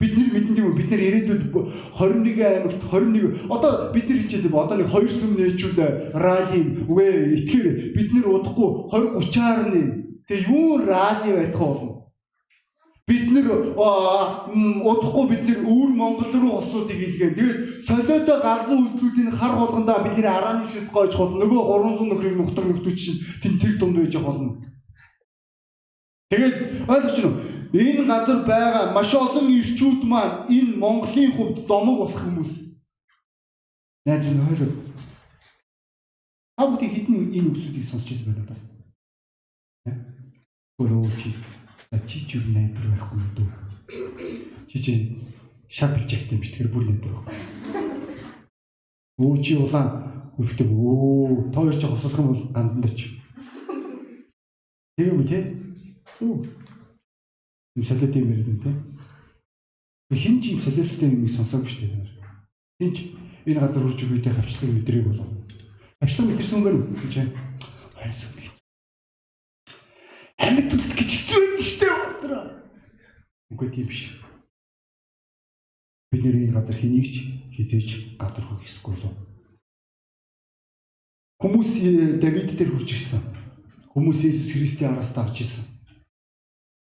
Бид 0.00 0.16
нар 0.16 0.30
мэдэн 0.32 0.56
үү 0.64 0.72
бид 0.72 0.88
нар 0.88 1.02
ирээдүйд 1.04 1.42
21 1.52 2.40
аймагт 2.48 2.80
21 2.80 3.44
одоо 3.52 3.92
бид 3.92 4.08
нар 4.08 4.18
хичээд 4.24 4.48
одоо 4.48 4.76
нэг 4.80 4.88
2 4.88 5.12
сүм 5.20 5.36
нээчүүл 5.36 5.78
ралли 6.16 6.60
үгүй 6.88 7.08
итгэр 7.44 7.66
бид 7.92 8.08
нар 8.16 8.26
удахгүй 8.32 8.70
20 8.88 9.20
30-аар 9.20 9.68
нэм. 9.68 9.88
Тэгээ 10.24 10.48
юу 10.48 10.80
ралли 10.88 11.30
байх 11.36 11.52
болно. 11.60 11.93
Бид 13.06 13.28
нэр 13.36 13.76
удахгүй 13.76 15.28
бид 15.28 15.42
нэр 15.44 15.60
өвөр 15.68 15.92
Монгол 15.92 16.32
руу 16.32 16.58
осуудыг 16.58 16.96
илгээ. 16.96 17.36
Тэгээд 17.36 17.58
солиотой 17.84 18.38
галзуу 18.40 18.80
үйлдэлүүдийн 18.80 19.28
хар 19.28 19.60
болгондоо 19.60 19.98
бидний 20.08 20.24
арааны 20.24 20.64
шис 20.72 20.88
гойж 20.88 21.12
бол 21.12 21.36
нөгөө 21.36 21.60
300 22.00 22.08
нөхрийг 22.08 22.36
нухтар 22.40 22.64
нөхдөж 22.64 22.96
чинь 22.96 23.20
тэн 23.44 23.60
тэр 23.60 23.76
дунд 23.76 24.00
байж 24.00 24.16
болно. 24.16 24.56
Тэгээд 26.32 26.56
ойлгож 26.88 27.16
байна 27.20 27.28
уу? 27.28 27.54
Энэ 27.76 28.08
газар 28.08 28.38
байгаа 28.48 28.94
маш 28.96 29.12
олон 29.12 29.52
ирчүүд 29.52 30.00
маань 30.08 30.48
энэ 30.48 30.80
Монголын 30.80 31.32
хувьд 31.36 31.66
домог 31.68 32.08
болох 32.08 32.20
хүмүүс. 32.24 32.52
Найз 34.08 34.24
минь 34.24 34.48
ойлгоо. 34.48 34.72
Та 36.56 36.62
бүхэн 36.72 36.88
хэдэн 36.88 37.36
энэ 37.36 37.48
үгсүүдийг 37.52 37.84
сонсч 37.84 38.08
байсан 38.08 38.32
байна 38.32 38.48
бас. 38.48 38.62
Өөрөө 40.80 41.04
чи 41.20 41.34
чи 42.06 42.26
ч 42.26 42.36
юу 42.38 42.52
найдар 42.52 42.86
байхгүй 42.88 43.18
юу 43.20 43.30
дүү. 43.36 43.48
Чи 44.68 44.76
чи 44.82 44.92
шар 45.68 45.94
бичэхт 45.94 46.32
юм 46.32 46.40
биш 46.40 46.54
тэр 46.54 46.68
бүр 46.68 46.88
найдар 46.88 47.12
байхгүй. 47.12 47.36
Өө 49.18 49.42
чи 49.42 49.54
улаан 49.54 49.88
хөрхдөг. 50.36 50.68
Өө 50.70 51.54
хоёр 51.54 51.74
ч 51.78 51.82
хослох 51.86 52.18
юм 52.18 52.28
бол 52.32 52.42
ганданд 52.52 52.86
оч. 52.90 53.00
Тийм 54.96 55.18
үү 55.18 55.26
те? 55.28 55.38
Зүг. 56.18 56.46
Юм 57.76 57.84
солиот 57.84 58.16
юм 58.16 58.30
яриад 58.30 58.62
те. 58.62 58.72
Хин 60.14 60.42
ч 60.42 60.54
юм 60.54 60.60
солиоттой 60.60 61.10
юм 61.10 61.28
сонсоогүй 61.28 61.70
шүү 61.70 61.88
дээ. 61.90 62.10
Хин 62.80 62.90
ч 62.94 62.98
энэ 63.46 63.60
газар 63.60 63.86
үрж 63.86 63.98
өгөөтэй 64.02 64.32
хавчлаг 64.32 64.70
өдрийг 64.82 65.06
болов. 65.06 65.28
Хавчлаг 66.00 66.26
мэдэрсэн 66.30 66.58
юм 66.58 66.64
байна 66.64 66.78
уу? 66.82 66.96
Чи 66.98 67.22
хайрсан. 67.98 68.30
Амьд 70.44 70.66
төлөлт 70.70 70.94
гэж 70.98 71.10
хэцүү 71.14 71.38
байдаг 71.40 71.62
шүү 71.64 71.80
дээ 71.80 71.98
пастор. 72.04 72.32
Үгүй 73.54 73.70
тийм 73.70 73.86
биш. 73.86 74.18
Бид 76.10 76.26
нэр 76.26 76.50
энэ 76.50 76.54
газар 76.58 76.74
хэнийг 76.74 77.06
ч 77.06 77.16
хизээж 77.54 78.18
гадархах 78.18 78.66
ёсгүй 78.66 78.98
л. 78.98 79.14
Хүмүүс 81.38 81.70
э, 81.86 82.18
Давид 82.18 82.50
дээр 82.50 82.74
хурж 82.74 82.90
ирсэн. 82.98 83.22
Хүмүүс 83.94 84.26
Иесус 84.26 84.58
Христийн 84.58 84.90
араас 84.90 85.14
давж 85.14 85.38
ирсэн. 85.38 85.70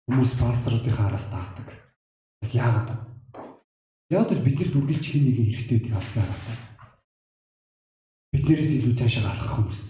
Хүмүүс 0.06 0.38
пасторуудын 0.38 1.02
араас 1.02 1.34
давдаг. 1.34 1.66
Яагаад 2.46 2.94
вэ? 2.94 2.98
Яагаад 4.14 4.38
биднэрт 4.46 4.78
үргэлж 4.78 5.02
хин 5.02 5.26
нэгэн 5.26 5.50
хэрэгтэй 5.50 5.78
гэдэг 5.82 5.98
алсан 5.98 6.22
аргатай. 6.22 6.58
Биднээс 8.30 8.70
илүү 8.78 8.94
цаашаа 9.02 9.34
алхах 9.34 9.58
хүмүүс. 9.58 9.82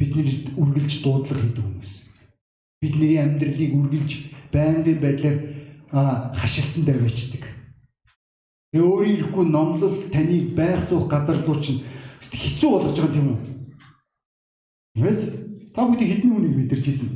Биднэрт 0.00 0.56
үргэлж 0.56 1.04
дуудлага 1.04 1.44
хийдэг 1.44 1.64
хүмүүс 1.68 2.12
бидний 2.82 3.16
амьдралыг 3.22 3.72
үргэлж 3.78 4.12
байнгын 4.50 4.98
байдлаар 4.98 5.38
хашилтанд 5.92 6.88
авчдаг. 6.88 7.44
Тэгээ 8.72 8.88
өөрийн 8.88 9.16
ирэхгүй 9.20 9.44
номлол 9.44 9.96
таныг 10.08 10.56
байх 10.56 10.80
суух 10.80 11.08
газар 11.12 11.36
руу 11.44 11.60
чинь 11.60 11.84
хэцүү 12.24 12.70
болгож 12.72 12.96
байгаа 12.96 13.20
юм 13.20 13.28
уу? 13.36 13.40
Тэгээс 14.96 15.22
та 15.76 15.84
бүхэн 15.84 16.08
хэдэн 16.08 16.32
үнийг 16.32 16.56
мэдэрч 16.56 16.84
ийсэн. 16.88 17.10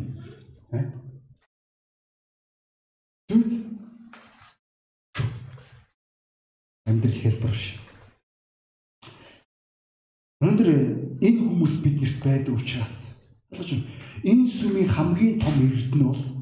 Зүг 3.32 3.48
амьдрал 6.84 7.16
хэлбэр 7.16 7.50
биш. 7.50 7.80
Өнөөдөр 10.44 10.68
энэ 11.24 11.40
хүмүүс 11.40 11.74
биднэрт 11.80 12.20
байдаг 12.20 12.54
учраас. 12.60 13.24
Энэ 14.20 14.44
сүмийн 14.44 14.92
хамгийн 14.92 15.40
том 15.40 15.56
эрдэнэ 15.64 16.04
бол 16.04 16.35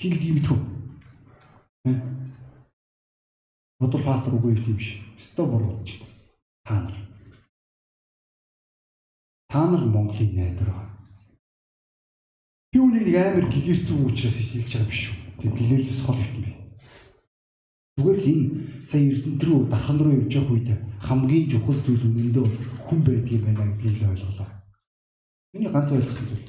хин 0.00 0.12
гэдэг 0.12 0.28
юм 0.28 0.40
тхүү. 0.44 0.60
Бодол 3.80 4.02
пастор 4.04 4.36
үгүй 4.36 4.56
юм 4.56 4.76
биш. 4.76 5.00
Өстой 5.16 5.46
буруу 5.48 5.76
болж 5.76 5.90
байна. 6.00 6.12
Та 6.64 6.74
нар. 6.82 6.96
Та 9.48 9.66
нар 9.70 9.84
Монголын 9.84 10.36
найдар 10.36 10.68
байна. 10.68 10.92
Би 12.72 12.80
үнийг 12.80 13.06
нэг 13.08 13.16
амар 13.16 13.48
гэгэрцүү 13.48 14.04
учраас 14.04 14.36
хэлж 14.36 14.68
байгаа 14.68 14.88
биш 14.90 15.02
үү. 15.08 15.16
Тийм 15.40 15.52
гэгэрэлс 15.56 16.02
хол 16.04 16.20
юм 16.20 16.40
би. 16.44 16.52
Зүгээр 17.96 18.18
л 18.20 18.28
энэ 18.28 18.84
сая 18.84 19.08
эрдэнэт 19.08 19.44
рүү 19.48 19.60
дархан 19.72 19.96
руу 19.96 20.12
явж 20.20 20.32
явах 20.36 20.52
үед 20.52 20.68
хамгийн 21.00 21.48
чухал 21.48 21.80
зүйл 21.80 22.04
үнэндээ 22.04 22.44
хүн 22.84 23.00
байдгийг 23.00 23.42
байна 23.48 23.64
гэдгийг 23.72 23.96
л 24.04 24.12
ойлголоо. 24.12 24.48
Миний 25.56 25.72
ганц 25.72 25.88
ойлгосон 25.88 26.26
зүйл. 26.28 26.48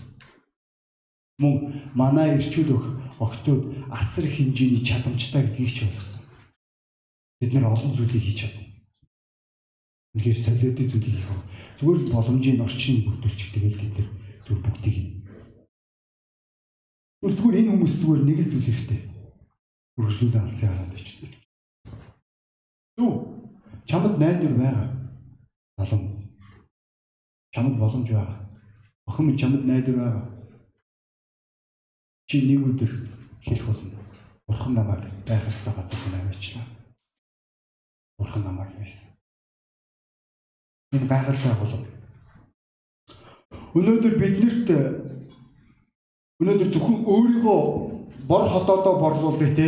Мөн 1.39 1.55
манай 1.95 2.35
ирчүүд 2.35 2.75
өх 2.75 2.96
огтуд 3.19 3.73
асар 3.89 4.25
хэмжээний 4.25 4.83
чадамжтай 4.83 5.43
гэдгийг 5.43 5.71
ч 5.73 5.77
ойлгосон. 5.85 6.23
Бид 7.39 7.53
нэр 7.53 7.65
олон 7.65 7.91
зүйлийг 7.93 8.23
хийж 8.23 8.37
чадна. 8.41 8.63
Үнэхээр 10.13 10.37
солиодын 10.37 10.89
зүйлийг 10.89 11.15
хийх. 11.17 11.31
Зүгээр 11.77 11.99
л 12.01 12.13
боломжийн 12.13 12.61
орчныг 12.61 13.05
бүрдүүлчих 13.05 13.53
тэгэл 13.53 13.81
бид 13.81 13.93
нар 13.97 14.09
зүгээр 14.45 14.61
бүгдийг. 14.65 14.97
Зүгээр 17.21 17.59
энэ 17.59 17.71
хүмүүс 17.73 17.93
зүгээр 18.01 18.21
нэг 18.25 18.39
л 18.45 18.51
зүйл 18.51 18.67
хэрэгтэй 18.69 19.01
үргэлжлүүлэн 19.97 20.45
алсын 20.45 20.69
хараад 20.69 20.93
ичдэг. 20.93 21.33
Зүг. 22.97 23.15
Чамд 23.89 24.19
найдвар 24.19 24.53
байгаа. 24.53 24.87
Залам. 25.77 26.01
Чамд 27.53 27.79
боломж 27.79 28.09
байгаа. 28.11 28.37
Охин 29.07 29.25
минь 29.25 29.37
чамд 29.37 29.65
найдвар 29.65 29.97
байгаа. 29.97 30.36
Чи 32.27 32.43
нэг 32.43 32.59
өдөр 32.67 32.91
хэлэх 33.39 33.65
болно. 33.65 33.99
Бурхан 34.47 34.73
намайг 34.75 35.03
байх 35.25 35.47
ёстой 35.47 35.73
газар 35.73 35.95
руу 35.95 36.19
аваачлаа. 36.19 36.65
Бурхан 38.19 38.43
намайг 38.43 38.71
хийсэн. 38.75 39.15
Энэ 40.91 41.07
байгальтай 41.07 41.55
болов. 41.55 41.87
Өнөөдөр 43.75 44.15
биднэрт 44.19 44.67
өнөөдөр 46.43 46.69
зөвхөн 46.73 46.97
өөрийгөө 47.07 47.61
бор 48.27 48.43
хотоодоо 48.51 48.99
борлуулдаг 48.99 49.55
те 49.55 49.67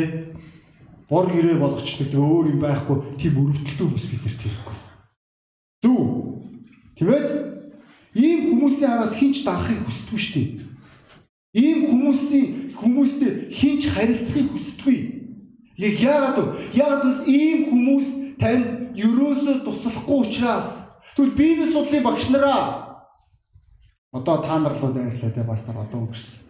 бор 1.10 1.32
гэрээ 1.32 1.58
болгочдөг 1.60 2.12
те 2.12 2.18
өөр 2.18 2.52
юм 2.54 2.60
байхгүй 2.60 2.98
тийм 3.20 3.40
өрөвдөлтөө 3.40 3.88
хүмүүс 3.88 4.08
биднэрт 4.12 4.42
хэрэггүй. 4.44 4.76
Зүг. 5.84 6.08
Ээ? 7.00 7.24
Ийм 8.14 8.42
хүмүүсийн 8.52 8.92
араас 8.92 9.16
хинч 9.16 9.44
даахыг 9.48 9.80
хүсдэггүй 9.88 10.20
шүү 10.20 10.34
дээ. 10.36 10.70
Ийм 11.54 11.89
хүмүүсийн 12.10 12.74
хүмүүстэй 12.74 13.54
хинч 13.54 13.94
харилцахыг 13.94 14.50
хүсдэггүй. 14.50 14.98
Яг 15.78 15.96
яагаад 16.02 16.38
вэ? 16.42 16.46
Яагаад 16.74 17.04
вэ? 17.06 17.14
Ийм 17.30 17.60
хүмүүс 17.70 18.08
тань 18.42 18.66
ерөөсөө 18.98 19.64
туслахгүй 19.64 20.18
учраас 20.26 20.98
тэгвэл 21.14 21.38
Библи 21.38 21.70
судлалын 21.70 22.04
багш 22.04 22.30
нараа 22.34 22.62
одоо 24.12 24.42
та 24.42 24.60
нар 24.60 24.74
руу 24.74 24.94
дайрлаа 24.94 25.32
те 25.32 25.44
бас 25.44 25.68
нар 25.68 25.86
одоо 25.86 26.10
өнгөрсөн. 26.10 26.50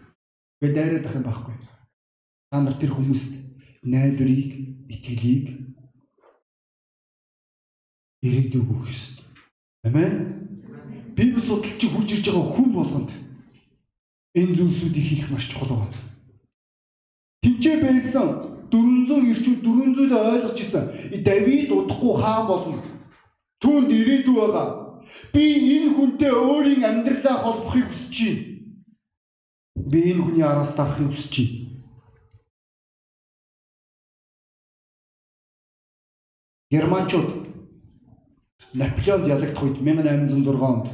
Гэ 0.63 0.73
дайраад 0.73 1.05
ах 1.05 1.15
юм 1.15 1.23
байхгүй. 1.27 1.55
Та 2.51 2.61
нар 2.63 2.75
тэр 2.79 2.95
хүмүүст 2.95 3.31
найдварыг, 3.83 4.51
итгэлийг 4.87 5.47
ирээдүйг 8.23 8.63
өгөх 8.63 8.89
ёстой. 8.89 9.25
Амен. 9.83 10.47
Библи 11.15 11.41
судлалч 11.41 11.83
хурж 11.83 12.09
ирж 12.15 12.25
байгаа 12.31 12.47
хүн 12.55 12.71
болгонд 12.73 13.11
энэ 14.35 14.55
зүйлсүүдийг 14.55 15.05
хийх 15.05 15.29
маш 15.31 15.49
чухал 15.49 15.81
байна. 15.81 15.97
Тинчээ 17.41 17.77
байсан 17.81 18.27
400 18.69 19.31
ирчүүд 19.31 19.59
400 19.65 20.13
ойлгож 20.13 20.59
исэн. 20.61 20.85
Давид 21.23 21.71
удахгүй 21.71 22.13
хаан 22.21 22.45
болно. 22.47 22.77
Түүнд 23.61 23.89
ирээдүй 23.89 24.35
байгаа. 24.35 24.67
Би 25.33 25.43
энэ 25.77 25.95
хүнтэй 25.95 26.31
өөрийн 26.31 26.85
амьдралаа 26.85 27.37
холбохыг 27.41 27.89
хүсэж 27.89 28.17
байна. 28.21 28.43
Би 29.89 29.99
энэ 30.13 30.21
хүний 30.21 30.45
араас 30.45 30.75
тарахыг 30.77 31.09
хүсэж 31.09 31.33
байна. 31.33 31.69
Германчууд 36.69 37.49
Наполеонд 38.73 39.25
ялагдах 39.25 39.63
үед 39.63 39.81
1806 39.81 40.61
онд 40.61 40.87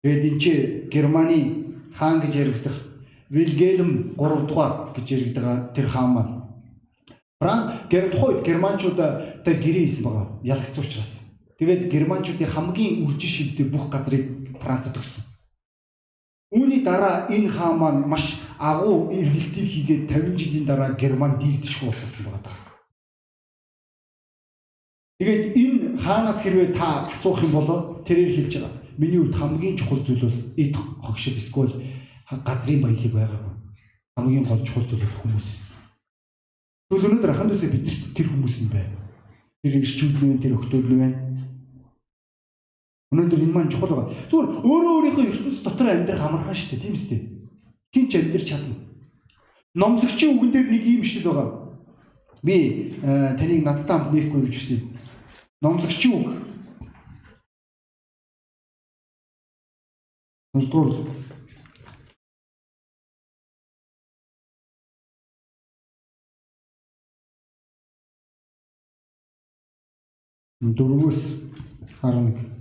тэгээд 0.00 0.24
энэ 0.24 0.88
Германы 0.88 1.65
хаан 1.98 2.20
гэж 2.20 2.34
яригдах 2.36 2.76
Вильгельм 3.30 4.14
3 4.16 4.46
дугаар 4.46 4.94
гэж 4.94 5.06
яригддаг 5.10 5.74
тэр 5.74 5.88
хаан 5.88 6.10
маань. 6.14 6.32
Франк 7.40 7.90
гэр 7.90 8.12
тухайд 8.12 8.44
германчуудаа 8.46 9.42
гэрээ 9.44 9.84
хийсэн 9.86 10.04
байгаа. 10.04 10.26
Ялгцсан 10.44 10.84
учраас. 10.84 11.12
Тэгээд 11.58 11.90
германчуудын 11.90 12.52
хамгийн 12.52 13.02
үржин 13.04 13.32
шивдээ 13.32 13.66
бүх 13.72 13.90
газрыг 13.90 14.56
Францад 14.62 14.96
өгсөн. 14.96 15.24
Үүний 16.54 16.80
дараа 16.86 17.26
энэ 17.28 17.50
хаан 17.50 17.76
маань 17.78 18.06
маш 18.06 18.38
агуу 18.58 19.10
эргэлтийг 19.10 19.68
хийгээд 19.68 20.02
50 20.08 20.38
жилийн 20.38 20.64
дараа 20.64 20.94
Герман 20.94 21.38
дийлдэш 21.38 21.82
уулсан 21.82 22.30
байгаа. 22.30 22.54
Тэгээд 25.18 25.44
энэ 25.56 25.98
хаанаас 25.98 26.40
хэрвээ 26.44 26.72
та 26.76 27.10
асуух 27.10 27.42
юм 27.42 27.52
бол 27.52 28.04
тэрээр 28.06 28.30
хэлж 28.36 28.52
байгаа. 28.54 28.85
Миний 28.98 29.18
хувьд 29.18 29.36
хамгийн 29.36 29.76
чухал 29.76 30.00
зүйл 30.00 30.24
бол 30.24 30.38
эд 30.56 30.76
хогшил 30.76 31.36
эсвэл 31.36 31.72
газрын 32.30 32.80
баялаг 32.80 33.12
байгаагүй. 33.12 33.54
Хамгийн 34.16 34.44
гол 34.44 34.64
чухал 34.64 34.88
зүйл 34.88 35.04
хүмүүс 35.04 35.44
байсан. 35.44 35.76
Тэгвэл 36.88 37.06
өнөөдөр 37.12 37.30
ахын 37.30 37.48
дүүсээ 37.52 37.70
биднэрт 37.76 38.14
тэр 38.16 38.26
хүмүүс 38.32 38.56
нь 38.64 38.72
байна. 38.72 38.96
Тэр 39.60 39.74
ирчүүд 39.84 40.16
нь 40.24 40.40
тэр 40.40 40.56
өхтөд 40.56 40.86
нь 40.88 41.00
байна. 41.02 41.18
Өнөөдөр 43.12 43.42
энэ 43.44 43.52
маань 43.52 43.70
чухал 43.70 43.92
байгаа. 43.92 44.14
Зүгээр 44.32 44.48
өөрөө 44.64 44.92
өөрийнхөө 44.96 45.24
ертөнц 45.28 45.58
дотор 45.60 45.88
амьдрах 45.92 46.22
амархан 46.26 46.56
шүү 46.56 46.68
дээ, 46.72 46.82
тийм 46.82 46.96
үстэй. 46.96 47.20
Хин 47.92 48.06
ч 48.08 48.12
амьдрч 48.16 48.44
чадна. 48.48 48.74
Номлогчийн 49.76 50.32
үгэн 50.40 50.50
дээр 50.56 50.68
нэг 50.72 50.82
юм 50.88 51.04
шил 51.04 51.28
байгаа. 51.28 51.48
Би 52.42 52.90
э, 52.96 53.36
таныг 53.36 53.60
надтай 53.60 53.92
хамт 53.92 54.12
нээхгүй 54.16 54.40
гэж 54.48 54.54
хүсэв. 54.56 54.80
Номлогчийн 55.60 56.14
үг. 56.16 56.26
Нэгдүгээр 60.56 60.92
дөрвөөс 70.76 71.20
11 72.00 72.56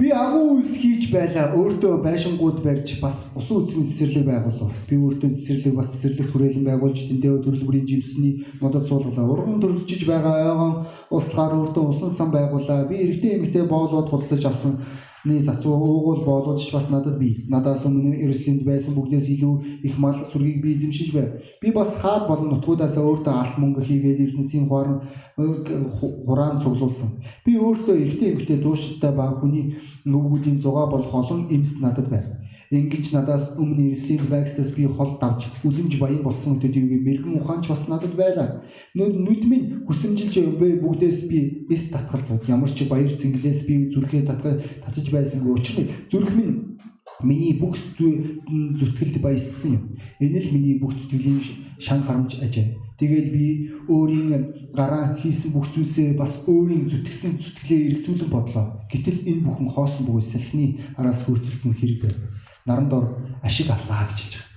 Би 0.00 0.08
агуу 0.16 0.56
үс 0.60 0.72
хийж 0.80 1.10
байлаа. 1.12 1.52
Өөртөө 1.52 2.00
байшингууд 2.00 2.64
барьж 2.64 2.96
бас 3.04 3.36
усан 3.36 3.68
үзмийн 3.68 3.84
цэцэрлэг 3.84 4.24
байгуулав. 4.24 4.72
Би 4.88 4.96
өөртөө 4.96 5.36
цэцэрлэг 5.36 5.74
бас 5.76 5.92
цэцэрлэг 5.92 6.32
хүрээлэн 6.32 6.64
байгуулж 6.64 6.98
тэндээ 7.04 7.44
төрөлбөрийн 7.44 7.84
жимсний 7.84 8.48
модод 8.64 8.88
суулгалаа. 8.88 9.28
Урган 9.28 9.60
төрөлжиж 9.60 10.08
байгаа 10.08 10.36
ойгон 10.48 10.72
услахаар 11.12 11.52
өөртөө 11.60 11.84
усан 11.92 12.10
сан 12.16 12.32
байгуулаа. 12.32 12.88
Би 12.88 12.96
эрэгтэй 12.96 13.36
эмэгтэй 13.36 13.64
боолоод 13.68 14.08
худалдаж 14.08 14.44
авсан 14.48 14.80
Ни 15.24 15.38
зацуу 15.38 15.74
уугуул 15.76 16.24
боолоодч 16.24 16.72
бас 16.72 16.88
надад 16.90 17.18
бий. 17.18 17.44
Надаас 17.48 17.84
өмнө 17.84 18.16
Иерусалимд 18.16 18.64
байсан 18.64 18.94
бүгдээс 18.96 19.28
илүү 19.36 19.84
их 19.84 19.98
мал 19.98 20.16
сүргийг 20.32 20.62
би 20.62 20.74
эзэмшиж 20.76 21.12
байв. 21.12 21.28
Би 21.60 21.72
бас 21.76 21.98
хаад 22.00 22.24
болон 22.28 22.54
нутгуудаас 22.54 22.96
өөртөө 22.96 23.34
алт 23.36 23.58
мөнгө 23.60 23.84
хийгээд 23.84 24.20
эрдэнсийн 24.24 24.68
хуарн 24.68 25.04
хураан 25.36 26.60
цуглуулсан. 26.64 27.20
Би 27.44 27.58
өөртөө 27.60 28.00
эрэгтэй 28.00 28.32
эмэгтэй 28.32 28.58
дууштай 28.64 29.12
ба 29.12 29.28
хүний 29.36 29.76
нүгүүдийн 30.08 30.60
зугаа 30.64 30.88
болох 30.88 31.12
олон 31.12 31.52
эмс 31.52 31.76
надад 31.84 32.08
байв. 32.08 32.39
Ингэж 32.70 33.10
надаас 33.10 33.58
өмнө 33.58 33.82
Иерусалим 33.82 34.30
байгстаас 34.30 34.70
би 34.78 34.86
хол 34.86 35.18
давж 35.18 35.48
үлэмж 35.66 35.98
баян 35.98 36.22
болсон 36.22 36.60
төдийгүй 36.62 37.02
мэрэгэн 37.02 37.42
ухаанч 37.42 37.66
бас 37.66 37.88
надад 37.90 38.14
байлаа. 38.14 38.62
Нүд 38.94 39.42
минь 39.50 39.82
хүсэмжилж 39.90 40.38
бүгдээс 40.78 41.26
би 41.26 41.66
эс 41.66 41.90
татгалзаад 41.90 42.46
ямар 42.46 42.70
ч 42.70 42.86
баяр 42.86 43.10
цэнгэлээс 43.10 43.66
би 43.66 43.90
зүрхээ 43.90 44.22
татгаж 44.22 44.62
татаж 44.86 45.06
байсангүй 45.10 45.50
учраа 45.58 45.90
зүрх 46.14 46.30
минь 46.30 46.78
миний 47.26 47.58
бүх 47.58 47.74
зүтгэлд 47.74 49.18
баяссан 49.18 49.74
юм. 49.74 49.84
Энэ 50.22 50.38
л 50.38 50.54
миний 50.54 50.78
бүх 50.78 50.94
зүтгэлийн 50.94 51.42
шан 51.82 52.06
харамж 52.06 52.38
ажээ. 52.38 52.78
Тэгээд 53.02 53.28
би 53.34 53.46
өөрийн 53.90 54.30
гараа 54.70 55.18
хийсэн 55.18 55.58
бүх 55.58 55.66
зүйлсээ 55.74 56.14
бас 56.14 56.46
өөрийн 56.46 56.86
зүтгэсэн 56.86 57.34
зүтгэлээ 57.34 57.98
эргцүүлэн 57.98 58.30
бодлоо. 58.30 58.78
Гэтэл 58.86 59.26
энэ 59.26 59.42
бүхэн 59.42 59.68
хоосон 59.74 60.06
буй 60.06 60.22
салхины 60.22 60.78
араас 60.94 61.26
хүртэлцэн 61.26 61.74
хэрэг 61.74 61.98
байв 62.06 62.18
наран 62.66 62.88
дор 62.88 63.04
ашиг 63.42 63.70
авлаа 63.70 64.08
гэж 64.08 64.18
хэлж 64.20 64.34
байгаа. 64.36 64.50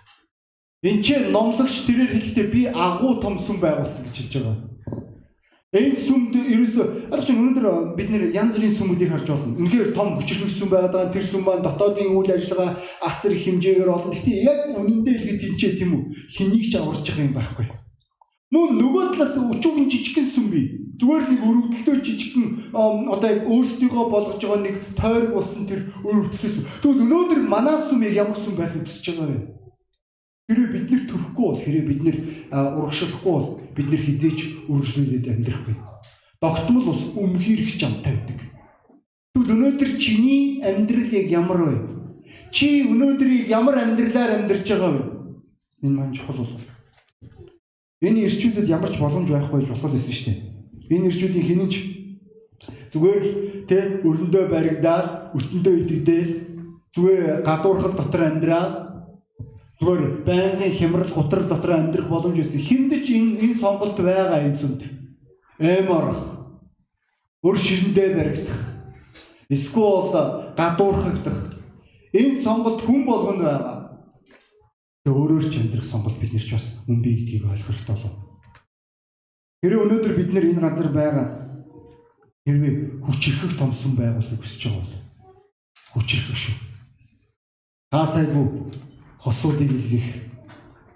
Энд 0.83 1.05
чинь 1.05 1.31
номлогч 1.31 1.75
тэрээр 1.87 2.11
хэлэхдээ 2.11 2.47
би 2.51 2.61
агуу 2.67 3.21
том 3.23 3.39
сүм 3.39 3.57
байгуулсан 3.63 4.03
гэж 4.07 4.15
хэлж 4.19 4.33
байгаа. 4.43 4.73
Энэ 5.73 5.97
сүмд 6.05 6.33
ерөөсөө 6.37 6.85
аль 7.09 7.25
чинь 7.25 7.39
өнөөдөр 7.41 7.97
бид 7.97 8.09
нэр 8.13 8.29
янз 8.29 8.53
бүрийн 8.53 8.77
сүмүүдийг 8.77 9.09
харж 9.09 9.25
байна. 9.25 9.57
Үнэхээр 9.57 9.89
том 9.97 10.21
хүчрэх 10.21 10.51
сүм 10.53 10.69
байгаа. 10.69 11.09
Тэр 11.09 11.25
сүм 11.25 11.41
маань 11.49 11.65
дотоодын 11.65 12.13
үйл 12.13 12.29
ажиллагаа 12.29 12.77
асар 13.01 13.33
их 13.33 13.41
хэмжээгээр 13.41 13.89
олон. 13.89 14.13
Гэхдээ 14.13 14.45
яг 14.45 14.59
үнэндээ 14.69 15.15
л 15.17 15.25
гэдэг 15.33 15.51
чинь 15.57 15.77
тийм 15.81 15.91
үү? 15.97 16.03
Хэнийг 16.29 16.69
ч 16.69 16.77
аварч 16.77 17.01
байгаа 17.09 17.25
юм 17.25 17.33
байхгүй. 17.33 17.65
Мөн 18.53 18.75
нөгөө 18.77 19.05
талаас 19.17 19.33
өчүүгийн 19.33 19.89
жижигхэн 19.89 20.27
сүм 20.29 20.47
бий. 20.53 20.65
Зүгээр 21.01 21.23
л 21.25 21.41
өрөвдөлтөө 21.41 21.95
жижигхэн 22.05 22.47
одоо 23.09 23.29
яг 23.33 23.47
өөрсдийгөө 23.49 24.05
болгож 24.13 24.37
байгаа 24.37 24.61
нэг 24.61 24.75
тойрог 24.93 25.31
болсон 25.33 25.65
тэр 25.65 25.81
өрөвдлөөс. 26.05 26.57
Тэгвэл 26.85 27.01
өнөөдөр 27.01 27.39
манай 27.49 27.77
сүм 27.81 28.05
яг 28.05 28.13
ямар 28.13 28.37
сүм 28.37 28.53
байх 28.61 28.77
гэж 28.77 28.93
байгаа 29.09 29.27
вэ? 29.33 29.37
Хэрвээ 30.45 30.69
бид 30.69 30.85
нэр 30.91 31.03
төрөхгүй 31.09 31.45
бол 31.49 31.61
хэрвээ 31.65 31.85
бид 31.89 32.01
нэр 32.05 32.17
урагшлахгүй 32.53 33.33
бол 33.33 33.47
бид 33.73 33.87
нэр 33.89 34.01
хизээч 34.05 34.39
үргэлжлүүлээд 34.69 35.31
амьдрахгүй. 35.33 35.75
Догтмол 36.37 36.87
ус 36.93 37.03
өмхир 37.17 37.57
их 37.57 37.73
жам 37.73 38.05
тавьдаг. 38.05 38.37
Тэгвэл 39.33 39.53
өнөөдөр 39.55 39.91
чиний 39.97 40.61
амьдрал 40.61 41.09
яг 41.09 41.27
ямар 41.31 41.61
вэ? 41.63 41.75
Чи 42.53 42.85
өнөөдрийг 42.85 43.49
ямар 43.49 43.81
амьдралаар 43.81 44.45
амьдарч 44.45 44.67
байгаа 44.69 44.91
вэ? 44.93 45.01
Энэ 45.81 45.95
маань 45.97 46.13
чухал 46.13 46.37
болов. 46.37 46.72
Энэ 48.03 48.27
ирчүүдэд 48.27 48.67
ямар 48.67 48.91
ч 48.91 48.99
боломж 48.99 49.31
байхгүй 49.31 49.63
гэж 49.63 49.69
болох 49.71 49.95
байсан 49.95 50.11
шүү 50.11 50.27
дээ. 50.27 50.39
Энэ 50.91 51.07
ирчүүдийн 51.07 51.47
хинэн 51.47 51.69
ч 51.71 51.75
зүгээр 52.91 53.23
л 53.23 53.33
тэ 53.63 54.03
өрөндөө 54.03 54.43
баригдаал, 54.51 55.31
өртөндөө 55.31 55.75
итгэдээл, 55.87 56.33
зүгээр 56.91 57.47
гадуурхал 57.47 57.95
дотор 57.95 58.21
амьдраад 58.27 58.73
зүгээр 59.79 60.03
байнгын 60.27 60.75
хямрал, 60.75 61.15
гутрал 61.15 61.47
дотор 61.47 61.71
амьдрах 61.79 62.07
боломж 62.11 62.37
байсан. 62.43 62.59
Хинд 62.59 62.91
ч 63.07 63.07
энэ 63.15 63.39
энэ 63.39 63.59
сонголт 63.63 63.95
байгаа 63.95 64.51
сүмд. 64.51 64.83
эм 65.63 65.87
орох, 65.87 66.21
өр 67.39 67.55
ширэндээ 67.55 68.09
баригдах, 68.19 68.59
эсвэл 69.47 70.11
гадуурхагдах 70.59 71.39
энэ 72.11 72.43
сонголт 72.43 72.83
хүн 72.83 73.05
болгонд 73.07 73.41
байгаа. 73.41 73.82
Тэгээ 75.03 75.19
өөрөөр 75.19 75.45
ч 75.51 75.59
амьдрах 75.59 75.83
сонголт 75.83 76.15
бид 76.15 76.31
нар 76.31 76.45
ч 76.47 76.55
бас 76.55 76.79
мөн 76.87 77.03
бий 77.03 77.15
гэдгийг 77.19 77.43
ойлгох 77.43 77.75
хэрэгтэй 77.75 77.91
болов. 77.91 78.15
Хэрвээ 79.59 79.83
өнөөдөр 79.83 80.13
бид 80.15 80.29
нэр 80.31 80.45
энэ 80.47 80.63
газар 80.63 80.89
байгаа 80.95 81.27
хэрвээ 82.47 82.73
хүч 83.03 83.21
ихэх 83.27 83.53
томсон 83.59 83.99
байгуулыг 83.99 84.39
хүсэж 84.39 84.61
байгаа 84.63 84.79
бол 84.79 84.95
хүч 85.99 86.09
ихэх 86.15 86.39
шүү. 86.39 86.55
Таасайгүй 87.91 88.45
хосуудыг 89.19 89.69
илгэх 89.75 90.07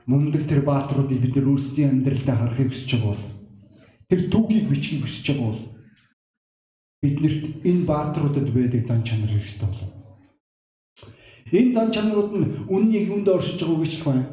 мундаг 0.07 0.43
тэр 0.47 0.63
баатруудыг 0.63 1.19
бид 1.19 1.35
нар 1.35 1.51
өөрсдийн 1.51 1.99
амьдралдаа 1.99 2.35
харахыг 2.47 2.71
хүсэж 2.71 2.89
байгаа 2.95 3.11
бол 3.11 3.25
тэр 4.07 4.21
түүхийг 4.31 4.65
бичгийг 4.71 5.03
хүсэж 5.03 5.25
байгаа 5.35 5.51
бол 5.51 5.63
биднэрт 7.03 7.43
энэ 7.67 7.83
баатруудад 7.83 8.47
байдаг 8.55 8.81
зан 8.87 9.03
чанар 9.03 9.35
хэрэгтэй 9.35 9.67
болов. 9.67 10.06
Энэ 11.51 11.73
зан 11.73 11.91
чанарууд 11.91 12.31
нь 12.35 12.47
үннийг 12.67 13.07
хүнд 13.07 13.27
оршиж 13.29 13.61
байгааг 13.63 13.81
бичлэх 13.81 14.05
байна. 14.05 14.25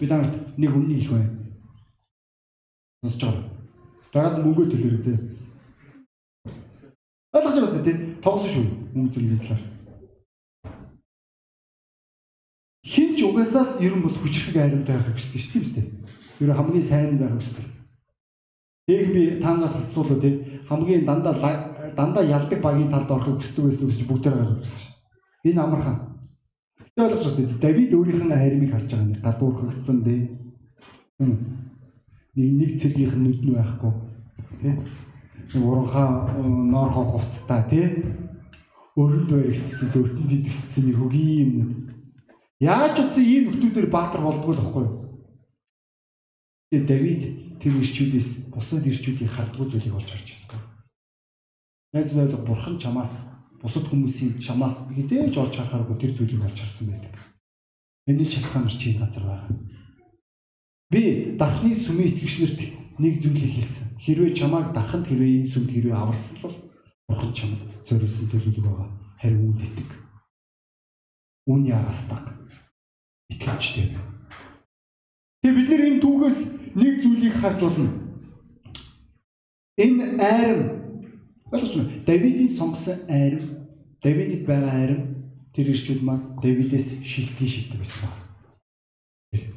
Бид 0.00 0.10
нарт 0.10 0.58
нэг 0.58 0.72
үннийг 0.76 1.00
их 1.00 1.10
байна. 1.10 1.30
Сонсож 3.00 3.22
байгаа. 3.24 3.44
Дараад 4.12 4.44
мөнгөө 4.44 4.66
төлөөрэй 4.68 5.02
тий. 5.04 5.16
Ойлгож 7.32 7.56
байгаа 7.56 7.84
тий. 7.84 7.96
Тогсон 8.20 8.50
шүү. 8.52 8.66
Мөнгө 8.92 9.12
зүрийн 9.16 9.40
талаар. 9.40 9.64
Хин 12.84 13.16
ч 13.16 13.24
угаасаа 13.24 13.80
ер 13.80 13.96
нь 13.96 14.04
бол 14.04 14.12
хүчрхэг 14.12 14.56
айрамтай 14.56 14.96
байхыг 14.96 15.16
хүсдэг 15.16 15.40
шүү 15.40 15.64
дээ. 15.72 15.86
Ер 16.44 16.48
нь 16.52 16.56
хамгийн 16.56 16.84
сайн 16.84 17.16
байх 17.16 17.32
хүсдэг. 17.32 17.64
Тэг 18.86 19.12
би 19.12 19.40
таанаас 19.40 19.80
асуулаа 19.80 20.20
тий. 20.20 20.60
Хамгийн 20.68 21.04
дандаа 21.08 21.34
дандаа 21.96 22.24
ялдаг 22.24 22.60
багийн 22.60 22.92
талд 22.92 23.10
орохыг 23.10 23.40
хүсдэг 23.40 23.64
байсан 23.64 23.88
гэж 23.88 24.04
бүгд 24.04 24.22
тэрээр 24.22 24.48
гаргасан. 24.52 24.92
Энэ 25.44 25.60
амархан. 25.64 26.15
Тэ 26.96 27.04
ойлгож 27.04 27.34
байна. 27.36 27.60
Давид 27.60 27.92
өөрийнх 27.92 28.24
нь 28.24 28.32
харимыг 28.32 28.70
харж 28.72 28.88
байгаа 28.90 29.04
юм. 29.04 29.20
Гадуурхагдсан 29.20 29.98
тий. 30.02 30.20
Нэг 31.20 32.50
нэг 32.56 32.70
цэргийнх 32.80 33.16
нь 33.16 33.24
нүд 33.28 33.40
нь 33.44 33.54
байхгүй. 33.54 33.92
Тий. 34.64 34.74
Нэг 35.52 35.62
уранхаа 35.62 36.40
ноорхоо 36.42 37.04
хувцтай 37.20 37.62
тий. 37.68 37.86
Өрөнд 38.96 39.28
баригдсан, 39.28 39.92
өвтөнд 39.92 40.32
идэгдсэн 40.32 40.84
нэг 40.88 40.96
хөгийн 40.96 41.52
юм 41.60 41.86
Яаж 42.60 42.96
утсан 42.96 43.24
ийм 43.24 43.52
нөхдүүдээр 43.52 43.92
баатар 43.92 44.24
болдгоо 44.24 44.56
л 44.56 44.60
байхгүй 44.64 44.84
юу? 44.88 44.96
Тэгээ 46.72 46.88
Давид 46.88 47.22
тэр 47.60 47.72
ирчүүдээс 47.84 48.48
бусад 48.48 48.88
ирчүүдийн 48.88 49.28
хардгуу 49.28 49.68
зүйлийг 49.68 49.92
олж 49.92 50.08
харж 50.08 50.24
байсан. 50.32 50.60
Найз 51.92 52.16
ойлго 52.16 52.40
бурхан 52.48 52.80
чамаас 52.80 53.35
бусад 53.62 53.88
хүмүүсийн 53.88 54.38
чамаас 54.40 54.86
хизээж 54.92 55.36
олж 55.36 55.54
харахааргүй 55.56 55.96
тэр 55.98 56.12
зүйлийг 56.16 56.42
олж 56.44 56.58
харсан 56.60 56.92
байдаг. 56.92 57.14
Миний 58.06 58.24
шалтгаанаар 58.24 58.76
чи 58.76 58.90
энэ 58.94 59.00
газар 59.02 59.24
байгаа. 59.24 59.52
Би 60.90 61.02
дархны 61.38 61.74
сүмийн 61.74 62.14
итгэгчнэрт 62.14 62.60
нэг 63.02 63.14
зүйлийг 63.22 63.52
хэлсэн. 63.58 63.98
Хэрвээ 63.98 64.32
чамааг 64.38 64.72
дарханд 64.72 65.06
хэрвээ 65.06 65.42
энэ 65.42 65.50
сүмд 65.50 65.70
хэрвээ 65.74 65.96
аварсан 65.96 66.36
бол 66.42 66.56
бурхан 67.08 67.32
чамд 67.34 67.58
зориулсан 67.88 68.26
төлөвлөг 68.30 68.64
байгаа. 68.64 68.88
Харин 69.18 69.42
үүнд 69.42 69.62
итэг. 69.66 69.90
Үүний 71.50 71.74
араас 71.74 72.06
даг 72.06 72.24
итгэвчтэй. 73.30 73.96
Тэгээ 75.42 75.56
бид 75.56 75.68
нэр 75.70 75.82
энэ 75.90 76.02
түүгээс 76.02 76.40
нэг 76.78 76.94
зүйлийг 77.02 77.34
харж 77.42 77.60
болно. 77.62 77.90
Энэ 79.76 80.04
айрам 80.22 80.75
ойлгож 81.52 81.74
байна. 81.76 82.04
Давидын 82.06 82.48
сонгосон 82.48 82.98
айрам, 83.08 83.44
Давидд 84.02 84.46
байгаа 84.46 84.72
айрам 84.80 85.02
тэр 85.54 85.70
ирчүүд 85.72 86.02
маань 86.02 86.36
Давидээс 86.42 87.02
шилтгий 87.04 87.48
шилдэг 87.48 87.80
байсан 87.80 88.10
байна. 89.32 89.54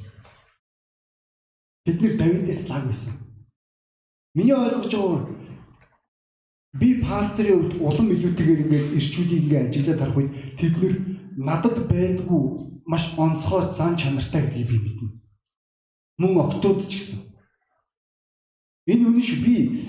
Бид 1.86 2.02
нэр 2.02 2.18
Давидээс 2.18 2.70
лаг 2.70 2.86
байсан. 2.86 3.14
Миний 4.36 4.54
ойлгож 4.54 4.94
байгаа 4.94 5.40
би 6.74 7.02
пастрын 7.02 7.82
улам 7.82 8.12
илүүтэйгээр 8.14 8.64
ингээд 8.64 8.94
ирчүүдийг 8.94 9.42
ингээд 9.44 9.68
ажиглаад 9.74 10.00
харах 10.00 10.18
үед 10.22 10.32
тэд 10.54 10.74
нэр 10.78 10.94
надад 11.42 11.78
байдгүй 11.90 12.44
маш 12.86 13.18
онцгой 13.18 13.74
зан 13.74 13.98
чанартай 13.98 14.46
гэдгийг 14.46 14.70
би 14.70 14.78
мэднэ. 14.78 15.10
Мөн 16.22 16.38
октод 16.46 16.86
ч 16.86 16.94
гэсэн. 17.02 17.20
Энэ 18.86 19.10
шүү 19.18 19.40
би 19.42 19.82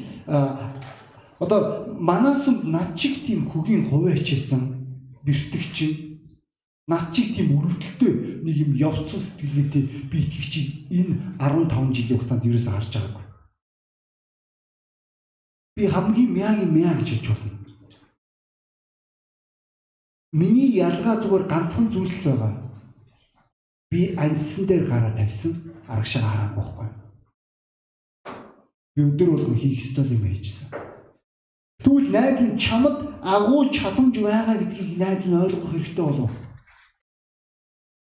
одоо 1.40 1.89
манасунд 2.08 2.64
над 2.64 2.96
чиг 2.96 3.14
тийм 3.26 3.48
хөгийн 3.50 3.84
хувиа 3.88 4.16
хичээсэн 4.16 4.62
бэртгч 5.24 5.76
над 6.88 7.04
чиг 7.14 7.36
тийм 7.36 7.52
өрөвдөлтөй 7.56 8.42
нэг 8.44 8.56
юм 8.64 8.72
явцсан 8.74 9.20
сэтгэлгээтэй 9.20 9.84
би 10.10 10.16
итгэж 10.24 10.54
энэ 10.88 11.14
15 11.38 11.92
жилийн 11.94 12.18
хугацаанд 12.18 12.46
ерөөсөө 12.48 12.72
харж 12.74 12.92
байгаагүй. 12.96 13.26
Би 15.76 15.82
хамгийн 15.86 16.30
мяагийн 16.34 16.72
мяа 16.74 16.94
гэж 16.98 17.08
хэлж 17.12 17.26
болно. 17.30 17.52
Миний 20.32 20.70
ялгаа 20.78 21.20
зүгээр 21.20 21.44
ганцхан 21.52 21.86
зүйл 21.92 22.10
л 22.10 22.24
байгаа 22.24 22.52
би 23.90 24.14
амьдсан 24.14 24.64
дээр 24.66 24.84
гараа 24.88 25.12
тавьсан 25.18 25.52
аргашаа 25.90 26.22
хараагүй 26.22 26.62
байхгүй. 26.62 26.88
Би 28.94 29.00
өдөр 29.02 29.28
болгон 29.30 29.58
хийх 29.58 29.82
ёстой 29.82 30.06
юм 30.14 30.24
хийжсэн. 30.30 30.70
Тэгвэл 31.82 32.08
найз 32.12 32.40
нь 32.44 32.58
чамд 32.58 32.96
агуу 33.22 33.72
чадамж 33.72 34.14
байгаа 34.20 34.56
гэдгийг 34.60 34.98
найз 34.98 35.24
нь 35.26 35.34
ойлгох 35.34 35.72
хэрэгтэй 35.72 36.04
болов. 36.04 36.32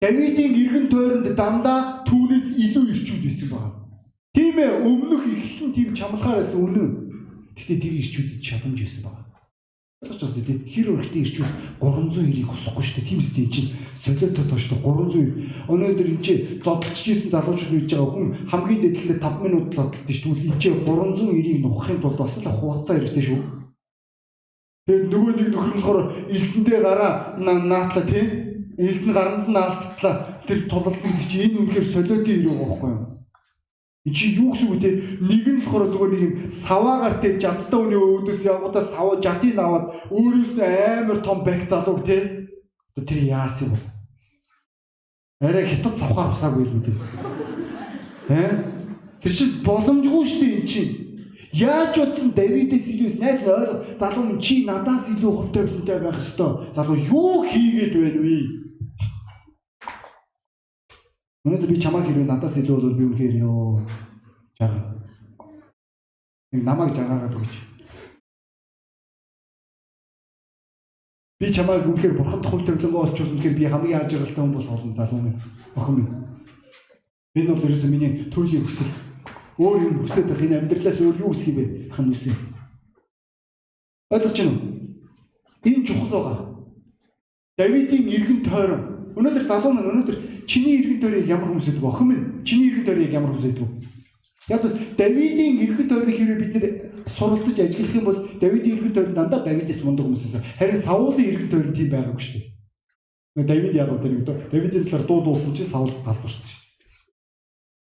Давидын 0.00 0.54
эргэн 0.62 0.86
тойронд 0.92 1.28
дандаа 1.34 2.04
түүнээс 2.06 2.48
илүү 2.64 2.84
ирчүүд 2.94 3.22
байсан 3.26 3.48
байна. 3.50 3.72
Тийм 4.34 4.56
ээ 4.58 4.72
өмнөх 4.86 5.24
эхлэн 5.26 5.72
тийм 5.74 5.90
чамлахаар 5.98 6.38
байсан 6.38 6.60
үнэн. 6.62 6.90
Гэтэ 7.56 7.74
тэр 7.82 7.94
ирчүүдэд 8.00 8.40
чадамж 8.46 8.78
байсан 8.84 9.02
байна. 9.10 9.25
Ойлгож 10.04 10.20
байна 10.20 10.44
тийм 10.44 10.60
хэр 10.68 10.88
өрхтний 10.92 11.24
ирчүүд 11.24 11.52
390-ийг 11.80 12.48
хүсэхгүй 12.52 12.84
шүү 12.84 12.96
дээ. 13.00 13.08
Тийм 13.08 13.20
үстэй 13.24 13.44
энэ 13.48 13.54
чинь 13.56 13.72
солиотой 13.96 14.44
тоош 14.44 14.64
300 14.68 15.72
өнөөдөр 15.72 16.08
энэ 16.12 16.20
чинь 16.20 16.42
зодтолж 16.60 17.00
ийсэн 17.00 17.32
залуучууд 17.32 17.72
хийж 17.72 17.92
байгаа 17.96 18.12
хүн 18.12 18.28
хамгийн 18.44 18.82
дэдлээ 18.84 19.18
5 19.24 19.40
минут 19.40 19.72
зодтолт 19.72 20.04
шүү 20.12 20.36
дээ. 20.36 20.48
Энэ 20.52 20.60
чинь 20.60 20.84
390-ийг 20.84 21.60
нухахын 21.64 22.00
тулд 22.04 22.20
бас 22.20 22.36
л 22.36 22.44
хугацаа 22.44 22.94
хэрэгтэй 23.00 23.24
шүү. 23.24 23.40
Тэгээд 24.84 25.08
нөгөө 25.16 25.32
нэг 25.32 25.48
нөхөр 25.48 25.72
нь 25.72 25.80
болохоор 25.80 26.00
элдэндээ 26.28 26.80
гараа 26.84 27.12
наатла 27.40 28.02
тийм 28.04 28.28
элдэн 28.76 29.12
гаранд 29.16 29.48
нь 29.48 29.56
алдтлаа 29.56 30.44
тэр 30.44 30.60
тулалд 30.68 31.00
нь 31.00 31.24
чи 31.24 31.48
энэ 31.48 31.56
үнэхээр 31.56 31.86
солиотой 31.88 32.34
ирэх 32.36 32.52
байхгүй 32.52 32.90
юу? 32.92 33.00
Энд 34.06 34.16
юу 34.38 34.54
гэсэн 34.54 34.70
үг 34.70 34.80
те? 34.80 34.90
Нэг 35.18 35.44
нь 35.50 35.60
болохоор 35.66 35.90
зүгээр 35.90 36.12
нэг 36.14 36.22
юм 36.22 36.34
саваагаар 36.54 37.14
те 37.18 37.28
жадтай 37.42 37.74
үний 37.74 37.98
өөдөөс 37.98 38.40
явуудаа 38.46 38.84
сав 38.86 39.18
жадыг 39.18 39.58
аваад 39.58 39.86
өөрөөс 40.14 40.54
амар 40.62 41.18
том 41.26 41.42
бак 41.42 41.66
залууг 41.66 42.06
те? 42.06 42.46
Тэр 42.94 43.20
яасан 43.26 43.74
юм 43.74 43.82
арай 45.40 45.66
хятад 45.68 45.98
савхаар 45.98 46.32
усаагүй 46.32 46.64
юм 46.64 46.80
те. 46.80 46.92
Э 48.28 48.64
тэр 49.20 49.32
чи 49.32 49.44
боломжгүй 49.64 50.24
шүү 50.24 50.40
дээ 50.40 50.56
эн 50.60 50.66
чинь. 50.66 50.92
Яаж 51.52 51.98
утсан 51.98 52.32
Давидээс 52.32 52.88
илүүс 52.88 53.16
найз 53.20 53.40
залуу 54.00 54.24
минь 54.24 54.40
чи 54.40 54.64
надаас 54.64 55.08
илүү 55.12 55.32
хурдан 55.36 55.68
төлөнтэй 55.68 55.98
байх 56.00 56.16
ёстой. 56.16 56.72
Залуу 56.72 56.96
юу 56.96 57.44
хийгээд 57.44 57.92
байна 57.92 58.20
вэ? 58.24 58.65
Өнөөдөр 61.46 61.70
би 61.70 61.78
чамайг 61.78 62.08
хэрвээ 62.10 62.26
надаас 62.26 62.56
илүү 62.58 62.74
бол 62.74 62.98
би 62.98 63.04
үнэхээр 63.06 63.34
ёо 63.46 63.78
жаргал. 64.58 64.98
Нэг 66.50 66.62
намайг 66.66 66.90
жаргаагаад 66.90 67.38
өгч. 67.38 67.54
Би 71.38 71.46
чамайг 71.54 71.86
үнэхээр 71.86 72.18
бурхан 72.18 72.42
тухай 72.42 72.66
төвлөнгөө 72.66 73.02
олчулна 73.06 73.38
гэхээр 73.38 73.58
би 73.62 73.70
хамгийн 73.70 74.02
ажиглалтай 74.02 74.42
хүн 74.42 74.56
бол 74.58 74.66
болно 74.74 74.94
залуу 74.98 75.22
минь. 75.22 75.38
Охин 75.78 75.94
минь. 75.94 76.10
Энэ 77.38 77.54
бол 77.54 77.62
ерөөсөө 77.62 77.90
миний 77.94 78.26
түүхийн 78.26 78.66
хүсэл. 78.66 78.90
Өөр 79.62 79.78
юм 79.86 79.94
хүсэж 80.02 80.26
байх 80.26 80.42
энэ 80.42 80.58
амьдралаас 80.66 80.98
өөр 80.98 81.22
юу 81.22 81.30
хүсэх 81.30 81.54
юм 81.54 81.56
бэ? 81.62 81.94
Хан 81.94 82.10
үсэн. 82.10 82.34
Ойлгож 84.10 84.34
байна 84.34 84.50
уу? 84.50 84.66
Энэ 85.62 85.86
чухал 85.86 86.10
байгаа. 86.10 86.38
Давидын 87.54 88.10
эргэн 88.10 88.42
тойрон 88.42 88.95
Өнөөдөр 89.16 89.44
залуу 89.48 89.72
маань 89.72 89.90
өнөөдөр 89.90 90.16
чиний 90.46 90.76
иргэн 90.80 91.00
тойрыг 91.00 91.26
ямар 91.26 91.48
хүмүүс 91.50 91.72
вэ? 91.72 91.80
Охин 91.88 92.06
минь 92.08 92.24
чиний 92.44 92.68
иргэн 92.68 92.84
тойрыг 92.84 93.12
ямар 93.12 93.32
хүмүүс 93.32 93.48
вэ? 93.48 93.66
Яг 94.52 94.62
бол 94.62 94.76
Давидын 95.00 95.56
иргэн 95.64 95.88
тойрыг 95.88 96.16
хэрвээ 96.16 96.40
бид 96.44 96.52
нэр 96.54 96.66
суралцаж 97.08 97.56
ажиллах 97.56 97.96
юм 97.96 98.04
бол 98.04 98.18
Давидын 98.40 98.72
иргэн 98.76 98.92
тойр 98.92 99.10
дандаа 99.16 99.40
Давидээс 99.40 99.82
мундаг 99.88 100.04
хүмүүсээс 100.06 100.60
харин 100.60 100.76
Саулын 100.76 101.24
иргэн 101.32 101.48
тойр 101.48 101.72
тийм 101.72 101.88
байгаагүй 101.90 102.22
шүү 102.22 102.40
дээ. 103.36 103.48
Давид 103.48 103.74
яг 103.74 103.88
одоо 103.88 104.10
нэг 104.12 104.24
Давидын 104.52 104.84
талаар 104.84 105.06
дуу 105.08 105.20
дуусан 105.24 105.56
чинь 105.56 105.66
Саул 105.66 105.90
галзуурсан 106.04 106.44
шүү. 106.44 106.66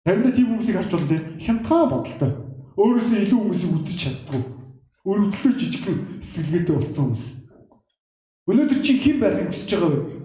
Тариндаа 0.04 0.32
тийм 0.32 0.46
хүмүүсийг 0.48 0.76
харж 0.76 0.90
болно 0.90 1.08
те 1.08 1.18
хямдхан 1.44 1.90
бодолтой. 1.90 2.32
Өөрөөсөө 2.80 3.18
илүү 3.20 3.38
хүмүүсийг 3.38 3.72
үзэж 3.76 3.98
чаддгүй. 4.00 4.42
Өрөвдлөө 5.04 5.52
жижигхэн 5.60 5.98
сэтгэлгээтэй 6.24 6.76
болсон 6.76 7.04
хүмүүс. 7.04 7.24
Өнөөдөр 8.48 8.80
чи 8.80 8.92
хэн 8.96 9.20
байхыг 9.20 9.52
хүсэж 9.52 9.70
байгаа 9.76 9.90
вэ? 9.92 10.19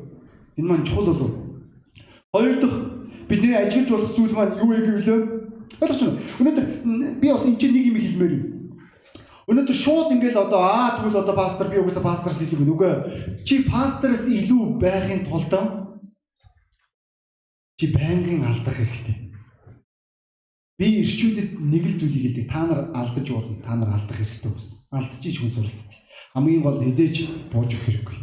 Энэ 0.57 0.67
маань 0.67 0.85
чухал 0.85 1.05
болов. 1.05 1.31
Хоёр 2.33 2.59
дахь 2.61 2.77
бидний 3.29 3.55
ажиглаж 3.55 3.89
болох 3.89 4.15
зүйл 4.15 4.33
маань 4.33 4.57
юу 4.59 4.67
вэ 4.71 4.77
гэвэл 4.85 5.09
ойлгож 5.81 6.01
байна. 6.01 6.19
Өнөөдөр 6.39 6.65
би 7.19 7.27
бас 7.31 7.45
энэ 7.45 7.59
чинь 7.59 7.73
нэг 7.75 7.85
юм 7.89 7.97
хэлмээр 7.99 8.33
юм. 8.33 8.45
Өнөөдөр 9.45 9.77
шууд 9.77 10.13
ингээл 10.15 10.43
одоо 10.45 10.61
аа 10.63 10.97
тэгвэл 10.97 11.21
одоо 11.21 11.35
пастор 11.35 11.69
би 11.69 11.77
угаасаа 11.77 12.01
пастораас 12.01 12.41
илүү 12.41 12.65
нүгэ 12.65 12.91
чи 13.45 13.61
пастороос 13.67 14.25
илүү 14.25 14.79
байхын 14.81 15.27
тулд 15.29 15.53
чи 17.77 17.91
байнгын 17.91 18.47
алдах 18.47 18.73
хэрэгтэй. 18.73 19.31
Би 20.79 20.85
ирчүүдэд 21.03 21.59
нэг 21.59 21.83
л 21.87 21.99
зүйлийг 21.99 22.23
хэлдэг. 22.35 22.47
Та 22.51 22.67
нар 22.67 22.91
алдаж 22.95 23.27
болно. 23.31 23.55
Та 23.63 23.75
нар 23.75 23.95
алдах 23.95 24.17
хэрэгтэй 24.17 24.51
бас. 24.51 24.87
Алдчих 24.91 25.39
хүн 25.39 25.51
суралцдаг. 25.51 25.99
Хамгийн 26.35 26.63
гол 26.63 26.83
хизээж 26.83 27.51
бууж 27.51 27.71
өгөх 27.71 27.87
хэрэггүй. 27.87 28.17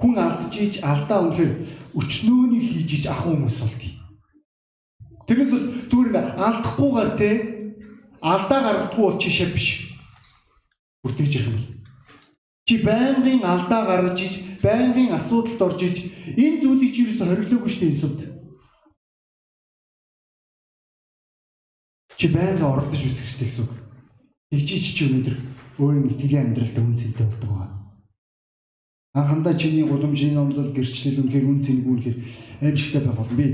Хүн 0.00 0.14
ич 0.58 0.82
алдаа 0.82 1.18
үнэхээр 1.22 1.52
өчнөөнийг 1.94 2.64
хийж 2.66 2.90
ич 2.98 3.04
ахын 3.06 3.38
хүмүүс 3.46 3.58
болдгийг. 3.62 3.94
Тэрнээс 5.26 5.52
бол 5.54 5.66
зүгээр 5.90 6.16
алдахгүйгээр 6.34 7.10
те 7.18 7.30
алдаа 8.20 8.60
гаргахгүй 8.64 9.04
бол 9.04 9.20
чишээ 9.22 9.50
биш. 9.54 9.68
Бүртгэж 11.04 11.32
ирэх 11.36 11.48
юм. 11.52 11.60
Чи 12.64 12.80
байнгын 12.80 13.44
алдаа 13.44 13.82
гаргаж 13.84 14.18
иж, 14.24 14.34
байнгын 14.64 15.12
асуудалд 15.12 15.60
орж 15.60 15.80
иж, 15.84 15.96
энэ 16.32 16.60
зүйлийг 16.64 16.92
чи 16.96 17.04
юусэн 17.04 17.28
хориглоогүй 17.28 17.70
шүү 17.70 17.82
дээ 17.84 17.92
Иесуд. 17.92 18.20
Чи 22.16 22.26
байнга 22.32 22.64
оролдож 22.72 23.02
үзэх 23.04 23.20
хэрэгтэй 23.20 23.48
гэсэн 23.48 23.64
үг. 23.68 23.72
Тэгжиж 24.48 24.84
чи 24.96 25.02
өнөөдөр 25.04 25.36
өөрийн 25.76 26.08
итгэлийн 26.08 26.44
амьдралд 26.56 26.78
үн 26.80 26.96
цэнтэй 26.96 27.26
болдог 27.28 27.50
байна. 27.52 27.73
Анхандаа 29.14 29.54
чиний 29.54 29.86
гудамжийн 29.86 30.34
номлол 30.34 30.74
гэрчлэл 30.74 31.22
үнэхээр 31.22 31.46
үн 31.46 31.62
цэнгүй 31.62 31.92
үнэхээр 31.94 32.18
аимшигтай 32.66 33.02
байх 33.06 33.14
болно. 33.14 33.38
Би 33.38 33.46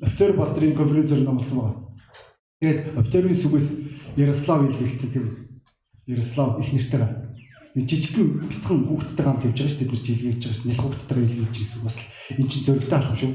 офицер 0.00 0.32
пастрын 0.32 0.72
конференцээр 0.72 1.20
номлосон 1.28 1.58
байна. 1.60 1.76
Тэгээд 2.60 2.80
офицерын 2.96 3.36
сүгээс 3.36 3.68
Ярослав 4.16 4.64
илгээгдсэн 4.64 5.10
тийм 5.12 5.26
Ярослав 6.08 6.64
их 6.64 6.72
нэртэйгээ 6.72 7.12
нэг 7.76 7.84
жижигхэн 7.84 8.28
бяцхан 8.48 8.80
хүүхдтэй 8.88 9.24
гам 9.24 9.36
тавьж 9.36 9.58
байгаа 9.60 9.68
шүү 9.68 9.80
дээ 9.84 9.92
бид 9.92 10.04
жилгээж 10.08 10.40
байгаа 10.40 10.56
шүү. 10.56 10.68
Нэл 10.72 10.80
хүүхдтэй 10.80 11.18
илгээж 11.28 11.54
гэсэн 11.60 11.80
бас 11.84 11.96
эн 12.32 12.48
чинь 12.48 12.64
зөрөгтэй 12.64 12.96
алхам 12.96 13.16
шүү. 13.20 13.32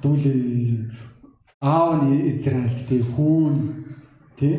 Дүүл 0.00 0.24
аав 1.60 1.90
нь 2.00 2.24
Израильд 2.24 2.80
тий 2.88 3.02
хүүн 3.04 3.56
тий 4.40 4.56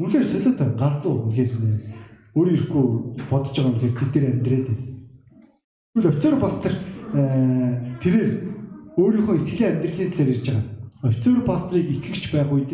Үнэхээр 0.00 0.26
солиотой 0.26 0.70
галзуу 0.74 1.30
үнэхээр 1.30 1.52
өөр 2.34 2.48
ирэхгүй 2.52 2.84
бодож 3.28 3.52
байгаа 3.52 3.72
юм 3.72 3.80
хэрэг 3.80 3.98
тэд 4.00 4.12
дээр 4.12 4.26
амьдрээд 4.32 4.66
байна. 4.68 4.84
Тэгвэл 5.92 6.10
офицер 6.12 6.34
пастор 6.40 6.72
тэрээр 8.00 8.30
өөрийнхөө 8.96 9.36
итгэлийн 9.44 9.72
амьдралын 9.76 10.10
талаар 10.12 10.32
ярьж 10.32 10.46
байгаа. 10.48 10.64
Офицер 11.02 11.36
пастрыг 11.44 11.86
итгэгч 11.92 12.24
байх 12.32 12.52
үед 12.52 12.70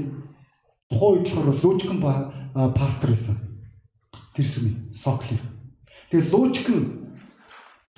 тухайн 0.90 1.12
үед 1.18 1.34
болохоор 1.34 1.58
луучкан 1.58 1.98
пастор 2.74 3.10
байсан. 3.10 3.36
Тэр 4.34 4.46
сүмий 4.46 4.74
Сокли. 4.94 5.38
Тэгээд 6.10 6.32
луучкан 6.32 6.82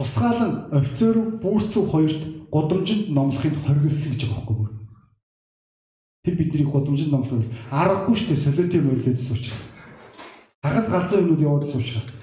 тусгаалan 0.01 0.73
офицер 0.73 1.15
бүрцүү 1.45 1.85
хоёрт 1.93 2.23
гудамжинд 2.51 3.13
номлохыг 3.13 3.55
хоригдсон 3.63 4.17
гэж 4.17 4.23
байгаа 4.25 4.37
байхгүй 4.41 4.57
юу? 4.57 4.69
Тэр 6.25 6.35
бидний 6.41 6.65
гудамжинд 6.65 7.13
номлох 7.13 7.45
аргагүй 7.71 8.17
шүү 8.17 8.29
дээ 8.33 8.45
солиотын 8.49 8.85
мөрөлөөс 8.89 9.29
учраас. 9.31 9.70
Хагас 10.63 10.91
галзуу 10.93 11.21
юмнууд 11.21 11.41
яваад 11.41 11.65
учраас. 11.65 12.21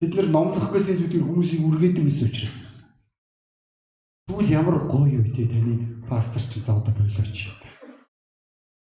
Бид 0.00 0.14
нар 0.14 0.28
номлох 0.30 0.70
гэсэн 0.70 0.96
зүйлийг 0.98 1.26
хүмүүсийг 1.26 1.66
үргээдэг 1.66 2.04
гэсэн 2.06 2.28
учраас. 2.30 2.56
Тэгвэл 4.30 4.54
ямар 4.54 4.76
гоё 4.86 5.18
юу 5.18 5.26
те 5.34 5.42
таныг 5.50 6.06
пастор 6.06 6.42
чи 6.46 6.62
заавал 6.62 6.86
болооч. 6.86 7.50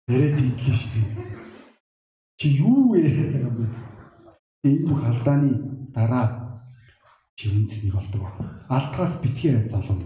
Яриад 0.08 0.38
идлээ 0.38 0.78
шүү 0.78 0.92
дээ. 0.94 1.08
Чи 2.38 2.48
юу 2.62 2.94
вэ? 2.94 3.02
Энэ 4.64 4.86
бүх 4.86 5.02
алдааны 5.02 5.90
дараа 5.90 6.62
чи 7.34 7.50
үнцнийг 7.50 7.98
олдог. 7.98 8.30
Алтгаас 8.70 9.26
битгий 9.26 9.58
залуу. 9.66 10.06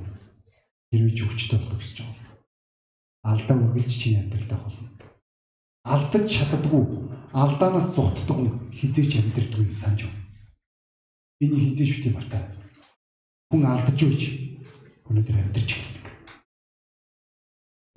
Хэрвээ 0.95 1.11
чи 1.11 1.23
хүчтэй 1.27 1.59
болох 1.59 1.83
гэж 1.83 2.07
байгаа. 2.07 2.31
Алдаа 3.23 3.57
үргэлж 3.67 3.91
чи 3.91 4.15
амьдралдаа 4.15 4.59
болно. 4.63 5.02
Алдаж 5.83 6.29
чаддгүй, 6.31 6.83
алдаанаас 7.35 7.89
зугтдаггүй 7.91 8.71
хизээч 8.71 9.17
амьдрдаггүй 9.19 9.75
санаж 9.75 10.07
байна. 10.07 10.23
Энийг 11.43 11.75
хизээч 11.75 11.91
бити 11.97 12.13
мартаа. 12.15 12.39
Хүн 13.51 13.67
алдаж 13.67 13.99
үйж 13.99 14.21
өнөөдөр 15.11 15.41
амьдрч 15.43 15.75
эхэлдэг. 15.75 16.07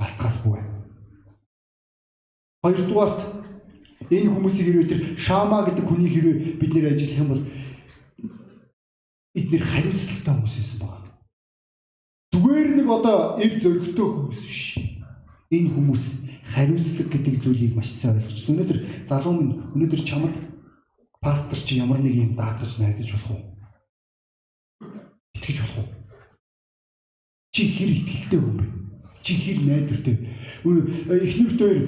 Алтгаас 0.02 0.42
бүү. 0.42 0.58
Хоёрдугаарт 2.66 3.20
энэ 4.10 4.34
хүмүүсийг 4.34 4.66
хэрвээ 4.66 4.90
тэр 4.90 5.02
шама 5.22 5.62
гэдэг 5.70 5.86
хүний 5.86 6.10
хэрвээ 6.10 6.58
бид 6.58 6.70
нэр 6.74 6.90
ажиллах 6.90 7.22
юм 7.22 7.30
бол 7.30 7.42
эдгээр 9.38 9.62
хариуцлагатай 9.62 10.34
хүмүүс 10.34 10.54
байсан 10.58 10.78
байна. 10.82 11.10
Зүгээр 12.34 12.68
нэг 12.82 12.88
одоо 12.90 13.38
эв 13.38 13.52
зөргөлтөө 13.62 14.06
хүмүүс 14.10 14.42
биш. 14.42 14.62
Энэ 15.54 15.70
хүмүүс 15.70 16.25
хариуцлага 16.56 17.12
гэдэг 17.12 17.34
зүйлийг 17.44 17.76
маш 17.76 17.92
сайн 17.92 18.16
ойлгож. 18.16 18.48
Өнөөдөр 18.48 18.78
залуу 19.04 19.34
минь 19.36 19.54
өнөөдөр 19.76 20.02
чамд 20.08 20.32
пастор 21.20 21.58
чи 21.60 21.76
ямар 21.76 22.00
нэг 22.00 22.16
юм 22.16 22.32
даатаж 22.32 22.80
найдаж 22.80 23.12
болох 23.12 23.30
уу? 23.36 23.44
Итгэж 25.36 25.60
болох 25.60 25.84
уу? 25.84 25.88
Чи 27.52 27.68
хэр 27.68 27.90
итгэлтэй 27.92 28.40
хүн 28.40 28.56
бэ? 28.56 28.66
Чи 29.20 29.32
хэр 29.36 29.58
найдвартай? 29.68 30.16
Эхнэр 30.64 31.52
дээр 31.60 31.78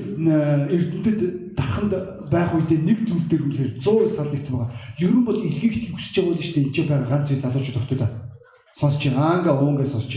эрдэнэтэд 0.68 1.22
дарханд 1.56 1.92
байх 2.28 2.52
үедээ 2.52 2.80
нэг 2.84 2.98
зүйл 3.08 3.24
дээр 3.24 3.42
үнэхээр 3.48 3.72
100 3.80 4.08
салгицсан 4.10 4.54
байгаа. 4.58 4.76
Ерөн 5.00 5.24
бол 5.24 5.38
илгээгт 5.38 5.96
хүсэж 5.96 6.14
байгаа 6.18 6.36
л 6.36 6.44
шүү 6.44 6.54
дээ. 6.54 6.64
Энд 6.68 6.74
чинь 6.76 6.88
байгаа 6.92 7.08
ганц 7.08 7.28
үе 7.32 7.40
залуучууд 7.40 7.80
өгтөө 7.88 7.98
та. 8.04 8.08
Сонсч 8.76 9.02
аанга 9.12 9.52
уунгээ 9.56 9.88
сонсч. 9.88 10.12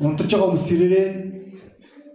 Унтарч 0.00 0.30
байгаа 0.32 0.48
хүмүүс 0.50 0.66
сэрээрээ. 0.66 1.08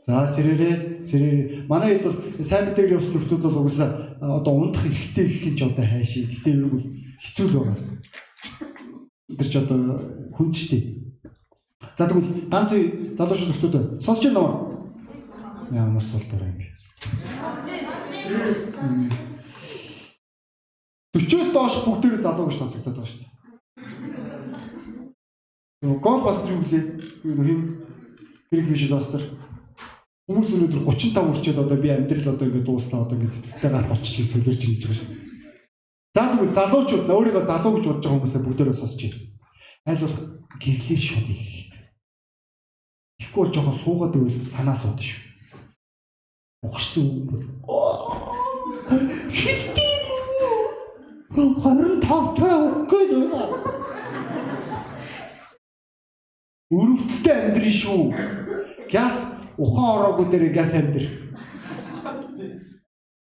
За 0.07 0.23
сэрээрээ, 0.23 1.03
сэрээрээ. 1.03 1.67
Манай 1.67 1.99
хэд 1.99 2.03
бол 2.07 2.17
сайн 2.39 2.71
мэдээ 2.71 2.95
явсан 2.95 3.19
хүмүүс 3.19 3.43
бол 3.43 3.67
угсаа 3.67 4.15
одоо 4.23 4.53
ундах 4.55 4.87
ихтэй 4.87 5.27
их 5.27 5.43
юм 5.51 5.55
ч 5.59 5.61
одоо 5.67 5.83
хайшаа. 5.83 6.31
Гэтэ 6.31 6.49
ер 6.55 6.63
нь 6.63 6.71
бол 6.71 6.85
хэцүү 7.19 7.45
л 7.51 7.55
байгаа. 7.59 7.75
Тэр 9.35 9.47
ч 9.51 9.55
одоо 9.59 9.79
хүн 10.31 10.49
ч 10.55 10.71
тийм 10.71 11.07
За 11.97 12.05
тэгвэл 12.05 12.45
ганц 12.49 12.71
залуучууд 13.17 13.49
нөхдүүд 13.49 13.75
сонсч 14.05 14.29
байна 14.29 14.39
уу? 14.39 14.53
Ямар 15.73 15.97
юм 15.97 16.61
бэ? 16.61 16.65
40-оос 21.17 21.49
доош 21.53 21.75
бүгдээрээ 21.85 22.21
залуу 22.21 22.45
гэж 22.45 22.57
тооцогдоод 22.61 22.97
байгаа 22.97 23.09
шүү 23.09 23.25
дээ. 25.81 25.97
Гол 25.97 26.21
пастор 26.21 26.53
юу 26.53 26.61
гэлээ? 26.61 27.01
Хин 27.25 27.81
хэрэг 28.53 28.67
биш 28.69 28.89
пастор. 28.93 29.21
Хүмүүс 30.27 30.49
өнөөдөр 30.59 30.83
35 30.91 31.23
хүрчээд 31.23 31.61
одоо 31.63 31.77
би 31.79 31.87
амьдрал 31.87 32.35
одоо 32.35 32.45
ингээд 32.51 32.67
дууслаа 32.67 33.07
одоо 33.07 33.15
ингээд 33.15 33.47
тэгтээ 33.47 33.71
гарах 33.71 33.91
болчих 33.95 34.27
солиорч 34.27 34.61
ингэж 34.67 34.83
байгаа 34.83 34.99
шүү. 34.99 35.09
За 36.11 36.23
тэгвэл 36.27 36.57
залуучууд 36.57 37.07
өөрийгөө 37.15 37.45
залуу 37.47 37.71
гэж 37.79 37.85
бодож 37.87 38.03
байгаа 38.03 38.19
хүмүүсээ 38.19 38.43
бүгдээрээ 38.43 38.75
сонсч 38.75 38.99
байна. 39.07 39.23
Аль 39.87 40.01
болох 40.03 40.21
гэрлээ 40.59 40.99
шууд 40.99 41.27
хэлэх 41.31 41.57
Тэгэхгүй 43.17 43.43
бол 43.43 43.53
жоохон 43.55 43.73
суугаад 43.73 44.13
байвал 44.19 44.45
санаа 44.45 44.75
сууд 44.75 44.99
шүү. 44.99 45.21
Ухшсан 46.67 47.05
үг. 47.07 47.31
Хилдэг 49.31 50.05
үү? 50.43 50.59
25 51.39 52.03
таа 52.03 52.55
өгөхгүй 52.67 53.03
нөө. 53.15 53.45
Өрөвдөлтөй 56.77 57.35
амьдрын 57.47 57.75
шүү. 57.81 58.03
Гяс 58.91 59.36
ухаан 59.57 59.89
ороогүй 59.97 60.25
дээр 60.29 60.53
гяс 60.53 60.73
амьдр. 60.73 61.05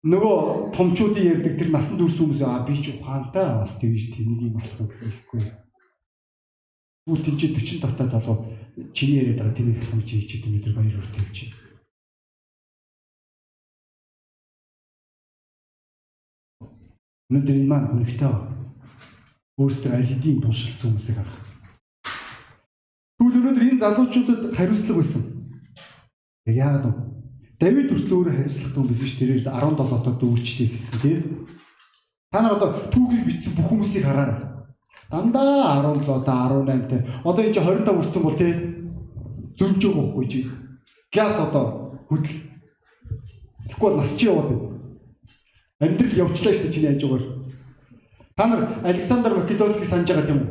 Нөгөө 0.05 0.69
томчуудын 0.73 1.29
ярьдаг 1.33 1.57
тэр 1.57 1.69
насан 1.73 1.97
турш 1.97 2.17
хүмүүс 2.17 2.41
аа 2.45 2.65
би 2.65 2.77
ч 2.77 2.93
ухаантай 2.93 3.45
бас 3.57 3.73
тэгж 3.81 4.13
тэнийг 4.13 4.41
юм 4.49 4.53
болох 4.53 4.93
гэхгүй. 5.01 5.41
Түл 7.09 7.21
тийч 7.25 7.41
40 7.57 7.81
тавтай 7.81 8.07
залуу 8.09 8.37
чиний 8.93 9.21
яриад 9.21 9.41
байгаа 9.41 9.57
тэмээ 9.57 9.77
хэлэх 9.81 9.93
юм 9.97 10.03
чи 10.05 10.21
чид 10.21 10.45
өнөдөр 10.45 10.73
баяр 10.77 10.93
хүртэ 10.93 11.21
юм 11.25 11.31
чи. 11.33 11.45
Өнөөдөр 17.29 17.57
энэ 17.57 17.69
маань 17.69 17.89
байна. 17.89 18.29
Өөрсдөө 19.57 19.89
аль 19.89 20.05
хэдийн 20.05 20.41
туншилцсан 20.41 20.93
хүмүүсийг 20.93 21.17
харах. 21.17 21.37
Тэгвэл 23.17 23.39
өнөөдөр 23.41 23.65
энэ 23.65 23.81
залуучуудад 23.81 24.41
хариуцлага 24.53 25.01
байсан. 25.01 25.34
Яг 26.45 26.55
яагаад 26.55 26.85
вэ? 26.85 26.93
Давид 27.59 27.89
хүртэл 27.89 28.13
өөрөө 28.13 28.35
хариуцлагатай 28.37 28.77
хүн 28.77 28.89
байсан 28.89 29.07
ш 29.09 29.15
тэрээр 29.17 29.41
17 29.49 29.97
отод 29.97 30.17
дүүрчтэй 30.21 30.67
гэсэн 30.69 30.99
тийм. 31.01 31.23
Та 32.29 32.41
нар 32.41 32.53
одоо 32.59 32.69
түүхийг 32.93 33.25
бичсэн 33.25 33.53
бүх 33.57 33.67
хүмүүсийг 33.71 34.05
хараарай. 34.05 34.43
Дандаа 35.09 35.81
17 35.81 36.21
та 36.21 36.33
18 36.51 36.89
те. 36.91 36.97
Одоо 37.25 37.41
энэ 37.41 37.57
25 37.57 37.97
хүрсэн 37.97 38.21
бол 38.21 38.37
зөрж 39.57 39.81
байгаа 39.81 40.03
байхгүй 40.05 40.25
чи. 40.29 40.39
Газ 41.09 41.35
одоо 41.39 41.65
хөдөл. 42.09 42.37
Тэгэхгүй 43.65 43.89
бол 43.89 43.97
нас 43.97 44.13
чи 44.13 44.25
яваад 44.29 44.49
байна. 44.51 44.69
Амьдрал 45.79 46.19
явчлаа 46.29 46.53
шүү 46.53 46.63
дээ 46.69 46.73
чиний 46.75 46.91
хажуугаар. 46.93 47.23
Та 48.37 48.47
нар 48.47 48.61
Александр 48.83 49.33
Македонский 49.33 49.87
санаж 49.87 50.07
байгаа 50.11 50.27
тийм 50.27 50.39
үү? 50.43 50.49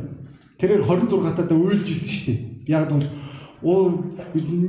Тэрээр 0.59 0.83
26 0.83 1.39
татаа 1.39 1.57
уйлж 1.57 1.87
исэн 1.87 2.11
шүү 2.11 2.25
дээ. 2.33 2.39
Яг 2.67 2.91
нь 2.91 3.24
оо 3.65 4.13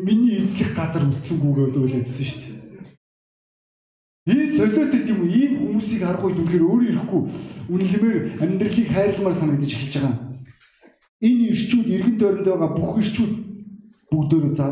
миний 0.09 0.41
эзлэх 0.41 0.73
газар 0.73 1.05
үлдсэнгүүгээ 1.05 1.81
ойлээдсэн 1.85 2.27
шүү 2.27 2.41
дээ. 2.41 2.57
Энэ 4.27 4.57
солиод 4.57 4.91
гэдэг 4.91 5.13
юм 5.13 5.23
ийм 5.29 5.53
хүмүүсийг 5.61 6.03
харах 6.03 6.25
үед 6.25 6.41
үнэхээр 6.41 6.65
өөрөө 6.65 6.89
ирэхгүй 6.91 7.23
үнэлмээр 7.71 8.19
амьдралыг 8.43 8.89
хайрламар 8.91 9.37
санагдаж 9.37 9.71
эхэлж 9.71 9.95
байгаа. 10.01 10.17
Энэ 11.21 11.43
ирчүүд 11.53 11.87
эргэн 11.95 12.17
тойронд 12.19 12.49
байгаа 12.49 12.71
бүх 12.73 12.93
ирчүүд 13.05 13.33
бүгдөө 14.11 14.41
за 14.57 14.67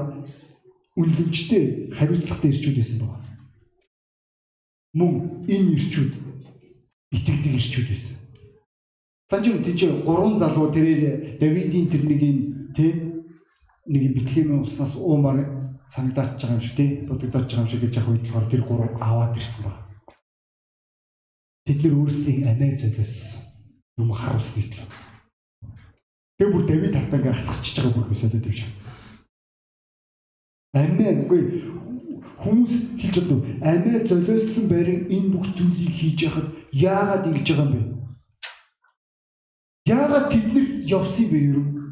үнэлэмжтэй 0.97 1.63
хариуцлагатай 1.95 2.51
ирчүүд 2.51 2.77
байсан 2.81 2.99
байна. 3.05 3.29
Мөн 4.99 5.13
энэ 5.53 5.71
ирчүүд 5.77 6.13
итгэдэг 7.13 7.55
ирчүүд 7.61 7.89
байсан. 7.93 8.17
Санжим 9.31 9.63
тийч 9.63 9.81
гурван 10.07 10.39
залуу 10.39 10.73
тэрээр 10.73 11.39
Давидын 11.41 11.87
тэр 11.93 12.03
нэг 12.09 12.21
юм 12.23 12.39
тий 12.75 12.91
нэг 13.87 14.15
битлэмийн 14.17 14.63
уснаас 14.63 14.97
уумаар 14.97 15.45
санагдаад 15.91 16.41
байгаа 16.41 16.57
юм 16.57 16.61
шиг 16.61 16.77
тий 16.77 16.91
дутагдаад 17.07 17.45
байгаа 17.45 17.65
юм 17.65 17.69
шиг 17.69 17.81
гэж 17.81 17.97
яг 17.97 18.07
болохоор 18.09 18.51
тэр 18.51 18.63
гурав 18.65 18.93
аваад 19.01 19.37
ирсэн 19.37 19.65
ба. 19.65 19.73
Тэд 21.67 21.79
нэр 21.85 21.95
өөрсдийн 22.01 22.49
амиа 22.49 22.79
золиос 22.81 23.15
юм 23.99 24.13
харуулсан 24.13 24.63
гэдэг. 24.63 24.91
Тэр 26.39 26.49
бүр 26.53 26.65
Давид 26.67 26.97
хатаа 26.97 27.19
ингээ 27.21 27.37
асгарчиж 27.37 27.77
байгаа 27.77 27.95
бүр 27.95 28.09
хэсэлээд 28.09 28.49
юм 28.49 28.57
шиг. 28.57 28.71
Амиа 30.75 31.13
үгүй 31.23 31.43
хүмүүс 32.41 32.75
хэлж 33.01 33.17
байгаа 33.21 33.41
амиа 33.69 34.01
золиослон 34.09 34.67
барин 34.69 35.01
энэ 35.13 35.33
бүх 35.33 35.47
зүйлийг 35.53 35.93
хийж 35.93 36.19
яхад 36.25 36.49
яагаад 36.73 37.29
ингэж 37.29 37.49
байгаа 37.53 37.69
юм 37.69 37.73
бэ? 37.77 37.83
Яагаад 39.93 40.27
тэд 40.33 40.47
нар 40.57 40.67
явсан 40.89 41.29
бэ 41.29 41.39
юу? 41.53 41.84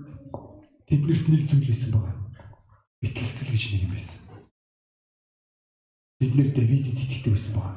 Тэднэрт 0.93 1.27
нэг 1.33 1.43
зүйл 1.49 1.69
байсан 1.73 1.91
байгаа. 1.97 2.17
Итгэлцэл 3.01 3.49
гэж 3.49 3.63
нэг 3.73 3.83
юм 3.89 3.93
байсан. 3.97 4.21
Бид 6.21 6.33
нэр 6.37 6.51
Давидд 6.53 6.93
итгэдэг 6.93 7.33
байсан 7.33 7.55
байгаа. 7.57 7.77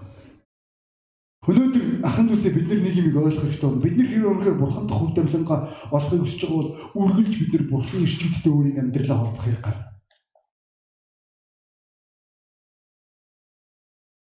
Өнөөдөр 1.45 1.85
ахын 2.03 2.27
дүүсээ 2.27 2.53
бид 2.57 2.67
нар 2.67 2.81
нэг 2.83 2.95
юм 2.99 3.17
ойлгох 3.23 3.45
хэрэгтэй 3.47 3.69
байна. 3.69 3.85
Бид 3.85 3.95
нар 3.95 4.07
хэрэг 4.09 4.29
өнөхөр 4.33 4.57
бурханд 4.59 4.91
хөв 4.91 5.09
тавилангаа 5.15 5.59
олохыг 5.95 6.21
хүсэж 6.25 6.41
байгаа 6.43 6.57
бол 6.59 6.71
үргэлж 7.05 7.33
бид 7.39 7.51
нар 7.53 7.65
бурханы 7.69 8.03
ирчүүдтэй 8.03 8.51
өөрийн 8.51 8.81
амьдралаа 8.81 9.17
холбох 9.21 9.43
хэрэг 9.45 9.61
гарна. 9.63 9.85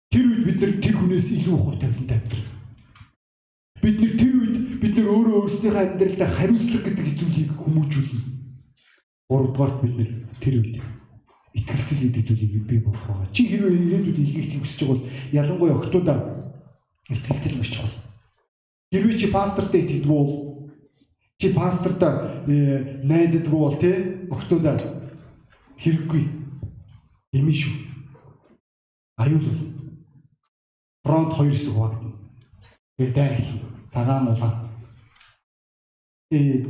Тэр 0.09 0.25
үед 0.25 0.43
бид 0.47 0.57
нар 0.57 0.73
тэр 0.81 0.95
хүнээс 0.97 1.27
илүү 1.37 1.57
хөв 1.59 1.75
тавилантай 1.77 2.17
амьдрал. 2.17 2.47
Бид 3.83 3.97
нар 3.99 4.13
тэр 4.15 4.33
үед 4.39 4.55
бид 4.81 4.93
нар 4.95 5.07
өөрөө 5.11 5.35
өөрсдийнхөө 5.35 5.83
амьдралдаа 5.83 6.29
хариуцлага 6.31 6.89
гэдэг 6.95 7.15
зүйлийг 7.19 7.51
хүмүүжүүлнэ. 7.59 8.40
Гуравдугаарт 9.31 9.79
бид 9.79 9.95
нэр 9.95 10.11
тэр 10.43 10.55
үед 10.59 10.83
итгэлцэл 11.55 12.03
гэдэг 12.03 12.23
зүйлийг 12.27 12.67
бий 12.67 12.79
болох 12.83 12.99
байгаа. 13.07 13.31
Чи 13.31 13.47
хэрвээ 13.47 13.79
ирээдүйд 13.79 14.19
илгээх 14.19 14.59
хүсэж 14.59 14.79
байгаа 14.83 14.91
бол 14.91 15.07
ялангуяа 15.31 15.75
октоудаа 15.79 16.19
итгэлцэл 17.07 17.55
маш 17.55 17.71
чухал. 17.71 17.95
Хэрвээ 18.91 19.15
чи 19.15 19.27
пастортай 19.31 19.87
итгэдэг 19.87 20.11
бол 20.11 20.67
чи 21.39 21.47
пастортай 21.55 22.43
э, 22.51 23.07
найддаг 23.07 23.47
бол 23.47 23.71
те 23.79 24.19
октоудаа 24.27 24.75
хэрэггүй. 25.79 26.23
Эми 27.31 27.55
шүү. 27.55 27.87
Аюул 29.15 29.47
бол 29.47 29.63
фронт 31.07 31.31
хоёр 31.39 31.55
хэсэг 31.55 31.71
хуваагдана. 31.71 32.19
Тэр 32.99 33.15
дайр 33.15 33.39
хэлнэ. 33.39 33.63
Цагаан 33.95 34.27
улаан. 34.27 34.55
Э 36.35 36.67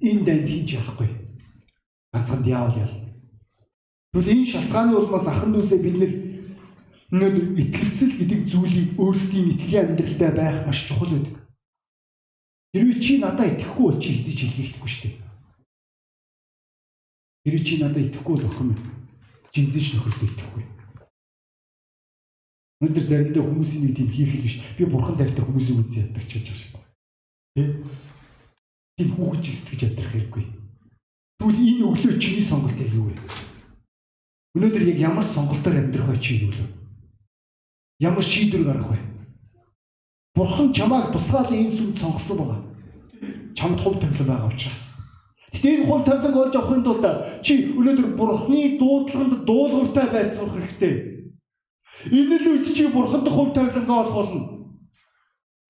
энэ 0.00 0.24
дайнд 0.24 0.48
хийж 0.48 0.80
болохгүй 0.80 1.17
ганцхан 2.12 2.42
диавол 2.42 2.76
ял. 2.78 2.94
Тэгвэл 4.12 4.32
энэ 4.32 4.46
шалтгааны 4.46 4.96
улмаас 4.96 5.26
ахан 5.28 5.52
дүүсээ 5.52 5.80
бид 5.84 5.96
нэр 6.00 7.34
итгэлцэл 7.56 8.12
гэдэг 8.20 8.40
зүйлийг 8.52 8.88
өөрсдийн 9.00 9.52
итгэлийн 9.52 9.96
амьдралдаа 9.96 10.30
байх 10.32 10.66
маш 10.66 10.88
чухал 10.88 11.12
байдаг. 11.12 11.36
Хэрвээ 12.72 13.00
чи 13.00 13.12
надад 13.16 13.48
итгэхгүй 13.56 13.84
бол 13.84 14.00
чи 14.00 14.12
хийж 14.12 14.40
хэлэхгүй 14.44 14.88
шүү 14.88 15.02
дээ. 15.08 15.16
Хэрвээ 17.44 17.64
чи 17.64 17.74
надад 17.80 18.04
итгэхгүй 18.04 18.34
бол 18.36 18.48
охин 18.48 18.66
минь 18.72 18.84
чи 19.52 19.64
хийж 19.64 19.88
нөхөртөө 19.96 20.28
итгэхгүй. 20.28 20.64
Өнөөдөр 22.78 23.06
заримдаа 23.08 23.42
хүмүүсийн 23.42 23.82
нэг 23.88 23.96
тийм 23.96 24.10
хийх 24.12 24.32
биш. 24.44 24.56
Би 24.76 24.84
бурхан 24.84 25.16
тартай 25.16 25.42
хүмүүсийн 25.42 25.80
үгүй 25.80 25.98
яддаг 25.98 26.24
ч 26.28 26.32
гэж 26.38 26.46
шиг. 26.52 26.76
Тэ? 27.56 27.82
Тийм 29.00 29.08
хүүхэж 29.16 29.44
сэтгэж 29.48 29.80
ядрах 29.88 30.12
хэрэггүй. 30.12 30.57
Тэгвэл 31.38 31.54
энэ 31.54 31.86
өглөө 31.86 32.18
чиний 32.18 32.42
сонголт 32.42 32.74
юу 32.82 33.14
вэ? 33.14 33.14
Өнөөдөр 34.58 34.82
яг 34.90 34.98
ямар 34.98 35.22
сонголтоор 35.22 35.78
амьдрах 35.78 36.10
вэ 36.10 36.18
чи 36.18 36.42
юу 36.42 36.50
вэ? 36.50 36.66
Ямар 38.02 38.26
шийдвэр 38.26 38.66
гаргах 38.66 38.90
вэ? 38.90 38.98
Бурхан 40.34 40.74
чамайг 40.74 41.14
тусгаал 41.14 41.54
энэ 41.54 41.70
сүм 41.70 41.94
сонгосон 41.94 42.36
байгаа. 42.42 42.60
Чамд 43.54 43.78
хувь 43.78 44.02
тавилан 44.02 44.26
байгаа 44.26 44.50
учраас. 44.50 44.98
Гэтэ 45.54 45.68
энэ 45.78 45.86
хувь 45.86 46.04
тавиланг 46.04 46.36
олж 46.42 46.54
авахын 46.58 46.82
тулд 46.82 47.06
чи 47.46 47.70
өнөөдөр 47.70 48.08
Бурханы 48.18 48.78
дуудлаганд 48.82 49.34
дуулууртай 49.46 50.34
сурах 50.34 50.58
хэрэгтэй. 50.58 50.94
Энэ 52.10 52.34
л 52.34 52.46
үед 52.50 52.66
чи 52.66 52.90
Бурханд 52.90 53.30
хувь 53.30 53.54
тавилангаа 53.54 53.98
олох 54.02 54.14
болно. 54.14 54.42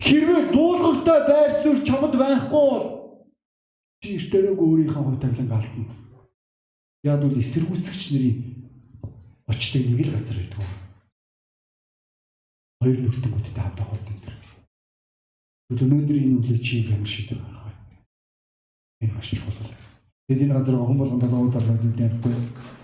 Хэрвээ 0.01 0.49
дуулууртай 0.49 1.21
байр 1.29 1.53
суурь 1.61 1.85
чамд 1.85 2.17
байхгүй 2.17 2.57
бол 2.57 2.98
Чи 4.03 4.15
эртээрээ 4.17 4.55
өөрийнхөө 4.55 5.03
хувь 5.05 5.21
тавилан 5.21 5.49
гаалтна. 5.51 5.85
Яг 7.03 7.19
бол 7.23 7.35
эсэргүүцэгч 7.43 8.03
нарын 8.15 8.37
очдог 9.51 9.83
нэг 9.87 10.01
л 10.07 10.15
газар 10.15 10.39
байдаг. 10.39 10.63
Хоёр 12.79 12.99
нүртэнгүүдтэй 13.03 13.63
хамт 13.63 13.81
авах 13.83 14.03
гэдэг. 14.07 14.37
Тэгвэл 15.67 15.85
өнөөдөр 15.85 16.19
энэ 16.23 16.37
үглээ 16.39 16.61
чи 16.63 16.87
ямар 16.87 17.11
шийдвэр 17.11 17.43
гаргах 17.43 17.67
вэ? 17.67 17.75
Энэ 19.03 19.15
маш 19.19 19.29
чухал. 19.35 19.75
Тэд 20.31 20.41
энэ 20.47 20.55
газар 20.55 20.79
хүн 20.79 20.99
болгонд 20.99 21.27
одоо 21.27 21.41
удаа 21.51 21.59
л 21.59 21.71
үүдэнхгүй. 21.75 22.78